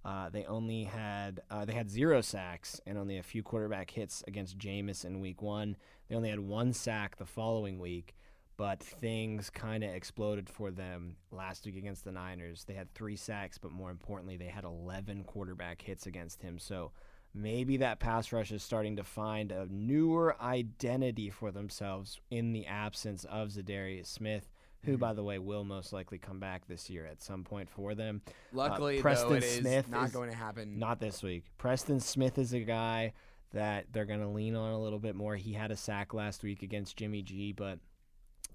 Uh, 0.04 0.30
they 0.30 0.43
only 0.45 0.84
had 0.84 1.39
uh, 1.49 1.63
they 1.63 1.73
had 1.73 1.89
zero 1.89 2.19
sacks 2.19 2.82
and 2.86 2.97
only 2.97 3.17
a 3.17 3.23
few 3.23 3.41
quarterback 3.41 3.89
hits 3.89 4.21
against 4.28 4.58
Jameis 4.58 5.06
in 5.06 5.21
Week 5.21 5.41
One. 5.41 5.78
They 6.10 6.15
only 6.15 6.30
had 6.30 6.39
one 6.41 6.73
sack 6.73 7.15
the 7.15 7.25
following 7.25 7.80
week, 7.80 8.15
but 8.58 8.82
things 8.84 9.49
kind 9.49 9.84
of 9.84 9.93
exploded 9.93 10.49
for 10.49 10.71
them 10.71 11.15
last 11.32 11.65
week 11.65 11.78
against 11.78 12.04
the 12.04 12.12
Niners. 12.12 12.65
They 12.65 12.73
had 12.73 12.93
three 12.93 13.15
sacks, 13.15 13.58
but 13.58 13.71
more 13.71 13.91
importantly, 13.91 14.36
they 14.36 14.47
had 14.47 14.65
11 14.65 15.23
quarterback 15.23 15.82
hits 15.82 16.06
against 16.06 16.41
him. 16.41 16.60
So 16.60 16.91
maybe 17.33 17.77
that 17.77 17.99
pass 17.99 18.31
rush 18.31 18.51
is 18.51 18.63
starting 18.63 18.95
to 18.97 19.03
find 19.03 19.51
a 19.51 19.67
newer 19.69 20.35
identity 20.41 21.29
for 21.29 21.51
themselves 21.51 22.19
in 22.29 22.53
the 22.53 22.65
absence 22.65 23.25
of 23.25 23.49
Za'Darius 23.49 24.07
Smith, 24.07 24.49
who, 24.83 24.93
Mm-hmm. 24.93 24.99
by 24.99 25.13
the 25.13 25.23
way, 25.23 25.39
will 25.39 25.63
most 25.63 25.93
likely 25.93 26.17
come 26.17 26.39
back 26.39 26.67
this 26.67 26.89
year 26.89 27.05
at 27.05 27.21
some 27.21 27.43
point 27.43 27.69
for 27.69 27.95
them. 27.95 28.21
Luckily, 28.53 28.97
though, 28.97 29.01
Preston 29.01 29.37
it 29.37 29.43
is 29.43 29.57
Smith 29.57 29.89
not 29.89 30.05
is 30.07 30.11
going 30.11 30.29
to 30.29 30.35
happen. 30.35 30.79
Not 30.79 30.99
this 30.99 31.21
week. 31.21 31.45
Preston 31.57 31.99
Smith 31.99 32.37
is 32.37 32.53
a 32.53 32.61
guy 32.61 33.13
that 33.51 33.87
they're 33.91 34.05
going 34.05 34.21
to 34.21 34.27
lean 34.27 34.55
on 34.55 34.71
a 34.71 34.79
little 34.79 34.99
bit 34.99 35.15
more. 35.15 35.35
He 35.35 35.53
had 35.53 35.71
a 35.71 35.75
sack 35.75 36.13
last 36.13 36.43
week 36.43 36.63
against 36.63 36.97
Jimmy 36.97 37.21
G, 37.21 37.51
but 37.51 37.79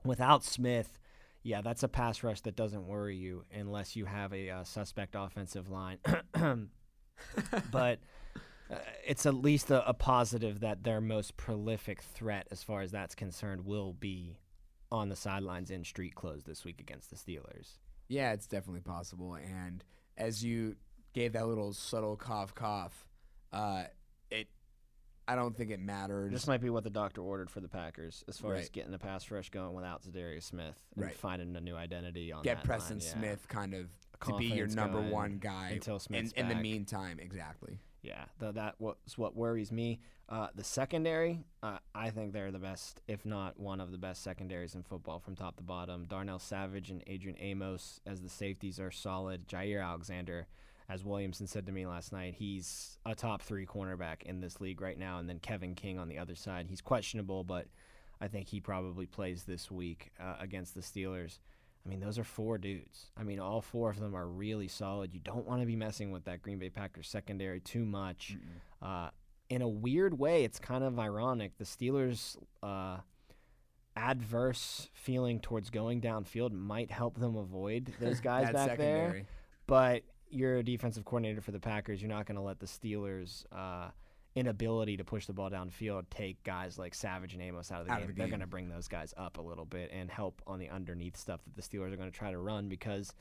without 0.04 0.44
Smith, 0.44 0.98
yeah, 1.42 1.60
that's 1.60 1.82
a 1.82 1.88
pass 1.88 2.22
rush 2.22 2.40
that 2.42 2.56
doesn't 2.56 2.87
worry 2.87 3.16
you 3.16 3.44
unless 3.52 3.96
you 3.96 4.06
have 4.06 4.32
a 4.32 4.50
uh, 4.50 4.64
suspect 4.64 5.14
offensive 5.18 5.68
line. 5.68 5.98
but 7.70 7.98
uh, 8.70 8.77
it's 9.07 9.27
at 9.27 9.35
least 9.35 9.70
a, 9.70 9.87
a 9.88 9.94
positive 9.94 10.61
that 10.61 10.85
their 10.85 11.00
most 11.00 11.37
prolific 11.37 12.03
threat, 12.03 12.46
as 12.50 12.62
far 12.62 12.83
as 12.83 12.90
that's 12.90 13.14
concerned, 13.14 13.64
will 13.64 13.92
be 13.92 14.38
on 14.90 15.09
the 15.09 15.16
sidelines 15.16 15.70
in 15.70 15.85
street 15.85 16.14
clothes 16.14 16.44
this 16.44 16.64
week 16.64 16.81
against 16.81 17.11
the 17.11 17.16
Steelers. 17.16 17.79
Yeah, 18.09 18.33
it's 18.33 18.46
definitely 18.46 18.81
possible. 18.81 19.35
And 19.35 19.83
as 20.16 20.44
you 20.44 20.77
gave 21.14 21.33
that 21.33 21.46
little 21.46 21.72
subtle 21.72 22.16
cough, 22.16 22.55
cough, 22.55 23.07
uh, 23.53 23.85
it, 24.31 24.48
I 25.27 25.35
don't 25.37 25.57
think 25.57 25.70
it 25.70 25.81
matters. 25.81 26.33
This 26.33 26.46
might 26.46 26.61
be 26.61 26.70
what 26.70 26.85
the 26.85 26.90
doctor 26.90 27.22
ordered 27.22 27.50
for 27.50 27.61
the 27.61 27.68
Packers 27.68 28.24
as 28.29 28.38
far 28.38 28.55
as 28.55 28.68
getting 28.68 28.92
the 28.92 28.98
pass 28.98 29.31
rush 29.31 29.50
going 29.50 29.74
without 29.74 30.03
Za'Darius 30.03 30.42
Smith 30.44 30.79
and 30.94 31.05
Right. 31.05 31.14
finding 31.14 31.57
a 31.57 31.61
new 31.61 31.77
identity 31.77 32.31
on 32.31 32.42
Get 32.42 32.59
that 32.59 32.64
Preston 32.64 32.98
line, 32.98 33.07
yeah. 33.07 33.12
Smith 33.14 33.48
kind 33.48 33.74
of 33.74 33.88
to 34.27 34.37
be 34.37 34.46
your 34.46 34.66
number 34.68 35.00
one 35.00 35.38
guy 35.38 35.70
until 35.72 35.94
in, 35.94 36.00
Smith's 36.00 36.33
in 36.33 36.48
the 36.48 36.55
meantime. 36.55 37.18
Exactly. 37.20 37.79
Yeah, 38.04 38.26
th- 38.38 38.54
that 38.54 38.74
was 38.78 38.96
what 39.16 39.34
worries 39.34 39.72
me. 39.72 39.98
Uh, 40.28 40.48
the 40.54 40.62
secondary, 40.62 41.40
uh, 41.62 41.78
I 41.94 42.10
think 42.10 42.32
they're 42.32 42.52
the 42.52 42.58
best, 42.58 43.00
if 43.08 43.24
not 43.24 43.58
one 43.58 43.80
of 43.80 43.92
the 43.92 43.98
best 43.98 44.22
secondaries 44.22 44.74
in 44.74 44.82
football 44.82 45.18
from 45.18 45.34
top 45.34 45.56
to 45.56 45.62
bottom. 45.62 46.04
Darnell 46.04 46.38
Savage 46.38 46.90
and 46.90 47.02
Adrian 47.06 47.36
Amos 47.40 48.00
as 48.06 48.20
the 48.20 48.28
safeties 48.28 48.78
are 48.78 48.90
solid. 48.90 49.48
Jaire 49.48 49.82
Alexander, 49.82 50.46
as 50.88 51.02
Williamson 51.02 51.46
said 51.46 51.64
to 51.64 51.72
me 51.72 51.86
last 51.86 52.12
night, 52.12 52.34
he's 52.34 52.98
a 53.06 53.14
top 53.14 53.40
three 53.40 53.64
cornerback 53.64 54.22
in 54.24 54.40
this 54.40 54.60
league 54.60 54.82
right 54.82 54.98
now. 54.98 55.18
And 55.18 55.26
then 55.26 55.38
Kevin 55.38 55.74
King 55.74 55.98
on 55.98 56.08
the 56.08 56.18
other 56.18 56.34
side. 56.34 56.66
He's 56.68 56.82
questionable, 56.82 57.42
but 57.42 57.68
I 58.20 58.28
think 58.28 58.48
he 58.48 58.60
probably 58.60 59.06
plays 59.06 59.44
this 59.44 59.70
week 59.70 60.12
uh, 60.20 60.36
against 60.40 60.74
the 60.74 60.82
Steelers. 60.82 61.38
I 61.85 61.88
mean, 61.88 62.01
those 62.01 62.18
are 62.18 62.25
four 62.25 62.57
dudes. 62.57 63.11
I 63.16 63.25
mean, 63.25 63.38
all 63.38 63.61
four 63.61 63.90
of 63.90 64.01
them 64.01 64.14
are 64.16 64.27
really 64.27 64.68
solid. 64.68 65.12
You 65.12 65.20
don't 65.20 65.47
want 65.47 65.61
to 65.61 65.66
be 65.66 65.77
messing 65.77 66.11
with 66.11 66.25
that 66.25 66.40
Green 66.40 66.59
Bay 66.59 66.70
Packers 66.70 67.09
secondary 67.09 67.61
too 67.61 67.85
much. 67.85 68.37
Uh, 68.81 69.11
in 69.51 69.61
a 69.61 69.68
weird 69.68 70.18
way, 70.18 70.44
it's 70.44 70.59
kind 70.59 70.83
of 70.83 70.99
ironic. 70.99 71.59
The 71.59 71.64
Steelers' 71.64 72.38
uh, 72.62 72.99
adverse 73.97 74.88
feeling 74.94 75.40
towards 75.40 75.68
going 75.68 76.01
downfield 76.01 76.53
might 76.53 76.90
help 76.90 77.18
them 77.18 77.37
avoid 77.37 77.92
those 78.01 78.20
guys 78.20 78.44
back 78.47 78.55
there. 78.55 78.77
secondary. 78.77 79.27
But 79.66 80.03
you're 80.31 80.57
a 80.57 80.62
defensive 80.62 81.05
coordinator 81.05 81.42
for 81.42 81.53
the 81.53 81.61
Packers. 81.61 82.01
You're 82.01 82.11
not 82.11 82.27
going 82.27 82.37
to 82.37 82.42
let 82.42 82.61
the 82.61 82.66
Steelers' 82.66 83.44
uh, 83.53 83.90
inability 84.35 84.97
to 84.97 85.05
push 85.05 85.27
the 85.27 85.33
ball 85.33 85.51
downfield 85.51 86.05
take 86.11 86.42
guys 86.42 86.79
like 86.79 86.94
Savage 86.94 87.35
and 87.35 87.42
Amos 87.42 87.70
out 87.70 87.83
of 87.83 87.87
the 87.87 87.92
Out 87.92 88.03
of 88.03 88.09
game. 88.09 88.16
They're 88.16 88.29
going 88.29 88.40
to 88.40 88.47
bring 88.47 88.68
those 88.68 88.88
guys 88.88 89.14
up 89.16 89.38
a 89.38 89.42
little 89.42 89.64
bit 89.64 89.90
and 89.92 90.11
help 90.11 90.42
on 90.47 90.59
the 90.59 90.68
underneath 90.68 91.16
stuff 91.16 91.40
that 91.44 91.55
the 91.55 91.62
Steelers 91.62 91.92
are 91.92 91.97
going 91.97 92.11
to 92.11 92.16
try 92.16 92.31
to 92.31 92.38
run 92.38 92.68
because 92.68 93.12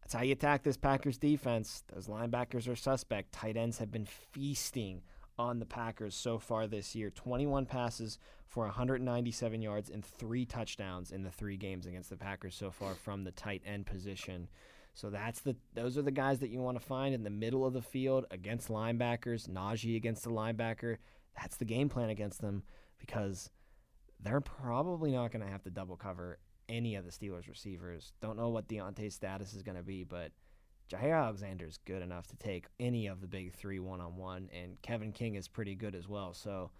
that's 0.00 0.14
how 0.14 0.22
you 0.22 0.32
attack 0.32 0.62
this 0.62 0.76
Packers 0.76 1.18
defense. 1.18 1.82
Those 1.92 2.06
linebackers 2.06 2.68
are 2.68 2.76
suspect. 2.76 3.32
Tight 3.32 3.56
ends 3.56 3.78
have 3.78 3.90
been 3.90 4.06
feasting 4.06 5.02
on 5.38 5.58
the 5.58 5.66
Packers 5.66 6.14
so 6.14 6.38
far 6.38 6.66
this 6.66 6.94
year. 6.94 7.10
21 7.10 7.66
passes 7.66 8.18
for 8.46 8.64
197 8.64 9.62
yards 9.62 9.90
and 9.90 10.04
three 10.04 10.44
touchdowns 10.44 11.12
in 11.12 11.22
the 11.22 11.30
three 11.30 11.56
games 11.56 11.86
against 11.86 12.10
the 12.10 12.16
Packers 12.16 12.54
so 12.54 12.70
far 12.70 12.94
from 12.94 13.24
the 13.24 13.30
tight 13.30 13.62
end 13.64 13.86
position. 13.86 14.48
So 14.94 15.10
that's 15.10 15.40
the 15.40 15.56
those 15.74 15.96
are 15.96 16.02
the 16.02 16.10
guys 16.10 16.40
that 16.40 16.50
you 16.50 16.60
want 16.60 16.78
to 16.80 16.84
find 16.84 17.14
in 17.14 17.22
the 17.22 17.30
middle 17.30 17.64
of 17.64 17.72
the 17.72 17.82
field 17.82 18.26
against 18.30 18.68
linebackers. 18.68 19.48
Najee 19.48 19.96
against 19.96 20.24
the 20.24 20.30
linebacker. 20.30 20.96
That's 21.40 21.56
the 21.56 21.64
game 21.64 21.88
plan 21.88 22.10
against 22.10 22.40
them 22.40 22.62
because 22.98 23.50
they're 24.22 24.40
probably 24.40 25.12
not 25.12 25.32
going 25.32 25.44
to 25.44 25.50
have 25.50 25.62
to 25.62 25.70
double 25.70 25.96
cover 25.96 26.38
any 26.68 26.94
of 26.94 27.04
the 27.04 27.10
Steelers 27.10 27.48
receivers. 27.48 28.12
Don't 28.20 28.36
know 28.36 28.48
what 28.48 28.68
Diontae's 28.68 29.14
status 29.14 29.54
is 29.54 29.62
going 29.62 29.76
to 29.76 29.82
be, 29.82 30.04
but 30.04 30.32
Jaire 30.90 31.22
Alexander 31.24 31.66
is 31.66 31.78
good 31.84 32.02
enough 32.02 32.26
to 32.28 32.36
take 32.36 32.66
any 32.78 33.06
of 33.06 33.20
the 33.20 33.26
big 33.26 33.52
three 33.52 33.78
one 33.78 34.00
on 34.00 34.16
one, 34.16 34.50
and 34.52 34.80
Kevin 34.82 35.12
King 35.12 35.36
is 35.36 35.48
pretty 35.48 35.74
good 35.74 35.94
as 35.94 36.08
well. 36.08 36.34
So 36.34 36.70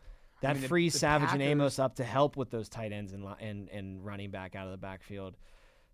that 0.42 0.56
mean, 0.56 0.68
frees 0.68 0.94
the 0.94 1.00
Savage 1.00 1.30
and 1.32 1.42
Amos 1.42 1.78
up 1.78 1.96
to 1.96 2.04
help 2.04 2.36
with 2.36 2.50
those 2.50 2.68
tight 2.68 2.92
ends 2.92 3.12
and, 3.12 3.24
and 3.40 3.68
and 3.68 4.04
running 4.04 4.30
back 4.30 4.56
out 4.56 4.66
of 4.66 4.72
the 4.72 4.78
backfield. 4.78 5.36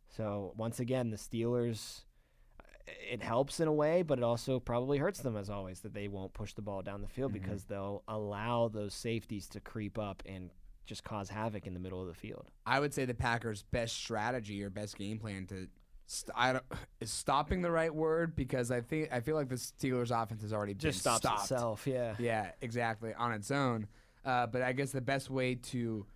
So 0.09 0.53
once 0.57 0.81
again, 0.81 1.11
the 1.11 1.16
Steelers, 1.16 2.03
it 2.87 3.23
helps 3.23 3.61
in 3.61 3.69
a 3.69 3.73
way, 3.73 4.03
but 4.03 4.19
it 4.19 4.25
also 4.25 4.61
probably 4.61 4.99
hurts 4.99 5.21
them 5.21 5.37
as 5.37 5.51
always 5.51 5.81
that 5.81 5.92
they 5.95 6.09
won't 6.09 6.33
push 6.33 6.53
the 6.55 6.62
ball 6.62 6.83
down 6.83 7.03
the 7.03 7.09
field 7.09 7.33
Mhm. 7.33 7.35
because 7.42 7.64
they'll 7.64 8.03
allow 8.09 8.69
those 8.69 8.95
safeties 8.95 9.49
to 9.49 9.61
creep 9.61 9.99
up 9.99 10.23
and 10.27 10.51
just 10.85 11.03
cause 11.03 11.29
havoc 11.31 11.66
in 11.66 11.75
the 11.75 11.81
middle 11.81 12.01
of 12.01 12.07
the 12.07 12.14
field. 12.14 12.51
I 12.64 12.79
would 12.79 12.95
say 12.95 13.05
the 13.05 13.14
Packers' 13.14 13.62
best 13.64 13.97
strategy 13.97 14.62
or 14.62 14.71
best 14.71 14.97
game 14.97 15.19
plan 15.19 15.47
to 15.49 15.66
st- 16.07 16.31
I 16.37 16.53
don't, 16.53 16.64
is 17.01 17.11
stopping 17.11 17.61
the 17.62 17.73
right 17.73 17.92
word 17.92 18.37
because 18.37 18.71
I 18.71 18.81
think 18.81 19.12
I 19.12 19.19
feel 19.21 19.35
like 19.35 19.49
the 19.49 19.57
Steelers' 19.57 20.12
offense 20.12 20.42
has 20.42 20.53
already 20.53 20.75
Just 20.75 20.99
been 20.99 21.01
stops 21.01 21.19
stopped. 21.23 21.40
itself, 21.42 21.87
yeah. 21.88 22.14
Yeah, 22.21 22.53
exactly 22.61 23.12
on 23.14 23.33
its 23.33 23.51
own. 23.51 23.88
Uh, 24.25 24.47
but 24.47 24.62
I 24.62 24.73
guess 24.73 24.92
the 24.92 25.01
best 25.01 25.29
way 25.29 25.57
to 25.57 26.07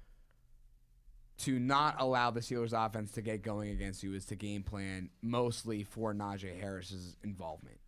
to 1.41 1.59
not 1.59 1.97
allow 1.99 2.31
the 2.31 2.41
Steelers' 2.41 2.73
offense 2.73 3.13
to 3.13 3.23
get 3.23 3.43
going 3.43 3.71
against 3.71 4.03
you 4.03 4.15
is 4.15 4.25
to 4.27 4.37
game 4.37 4.63
plan 4.63 5.11
mostly 5.23 5.85
for 5.85 6.15
Najee 6.15 6.61
Harris's 6.61 7.17
involvement 7.23 7.79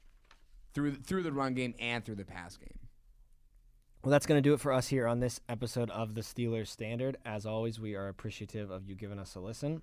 through 0.75 0.95
through 0.95 1.23
the 1.23 1.33
run 1.33 1.55
game 1.55 1.75
and 1.79 2.05
through 2.05 2.17
the 2.17 2.25
pass 2.25 2.57
game. 2.57 2.79
Well, 4.03 4.11
that's 4.11 4.27
going 4.27 4.43
to 4.43 4.49
do 4.49 4.53
it 4.53 4.61
for 4.61 4.73
us 4.73 4.88
here 4.88 5.07
on 5.07 5.21
this 5.21 5.41
episode 5.49 5.88
of 5.91 6.15
the 6.15 6.23
Steelers 6.23 6.67
Standard. 6.67 7.19
As 7.25 7.47
always, 7.47 7.79
we 7.79 7.95
are 7.95 8.09
appreciative 8.09 8.71
of 8.71 8.88
you 8.88 8.97
giving 8.97 9.19
us 9.19 9.37
a 9.37 9.41
listen. 9.41 9.81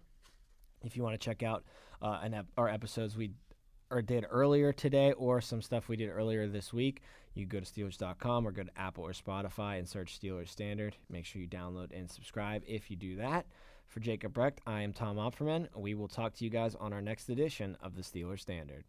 If 0.84 0.97
you 0.97 1.03
want 1.03 1.13
to 1.13 1.25
check 1.25 1.41
out 1.41 1.63
uh, 2.01 2.19
ep- 2.23 2.47
our 2.58 2.67
episodes 2.67 3.15
we 3.15 3.32
or 3.89 4.01
did 4.01 4.25
earlier 4.29 4.73
today 4.73 5.13
or 5.13 5.41
some 5.41 5.62
stuff 5.62 5.88
we 5.88 5.95
did 5.95 6.10
earlier 6.10 6.47
this 6.47 6.73
week, 6.73 7.01
you 7.39 7.45
go 7.45 7.60
to 7.60 7.65
Steelers.com 7.65 8.47
or 8.47 8.52
go 8.52 8.63
to 8.63 8.80
Apple 8.80 9.06
or 9.06 9.13
Spotify 9.13 9.80
and 9.80 9.88
search 9.88 10.19
Steelers 10.19 10.49
Standard. 10.49 10.95
Make 11.10 11.25
sure 11.25 11.41
you 11.41 11.47
download 11.47 11.97
and 11.97 12.10
subscribe 12.10 12.63
if 12.67 12.91
you 12.91 12.97
do 12.97 13.15
that. 13.15 13.45
For 13.88 13.99
Jacob 13.99 14.34
Brecht, 14.34 14.62
I 14.67 14.82
am 14.82 14.93
Tom 14.93 15.17
Opferman. 15.17 15.67
We 15.75 15.95
will 15.95 16.08
talk 16.08 16.36
to 16.36 16.43
you 16.43 16.52
guys 16.52 16.75
on 16.75 16.93
our 16.93 17.02
next 17.02 17.30
edition 17.30 17.75
of 17.82 17.95
the 17.95 18.04
Steelers 18.04 18.41
Standard. 18.41 18.84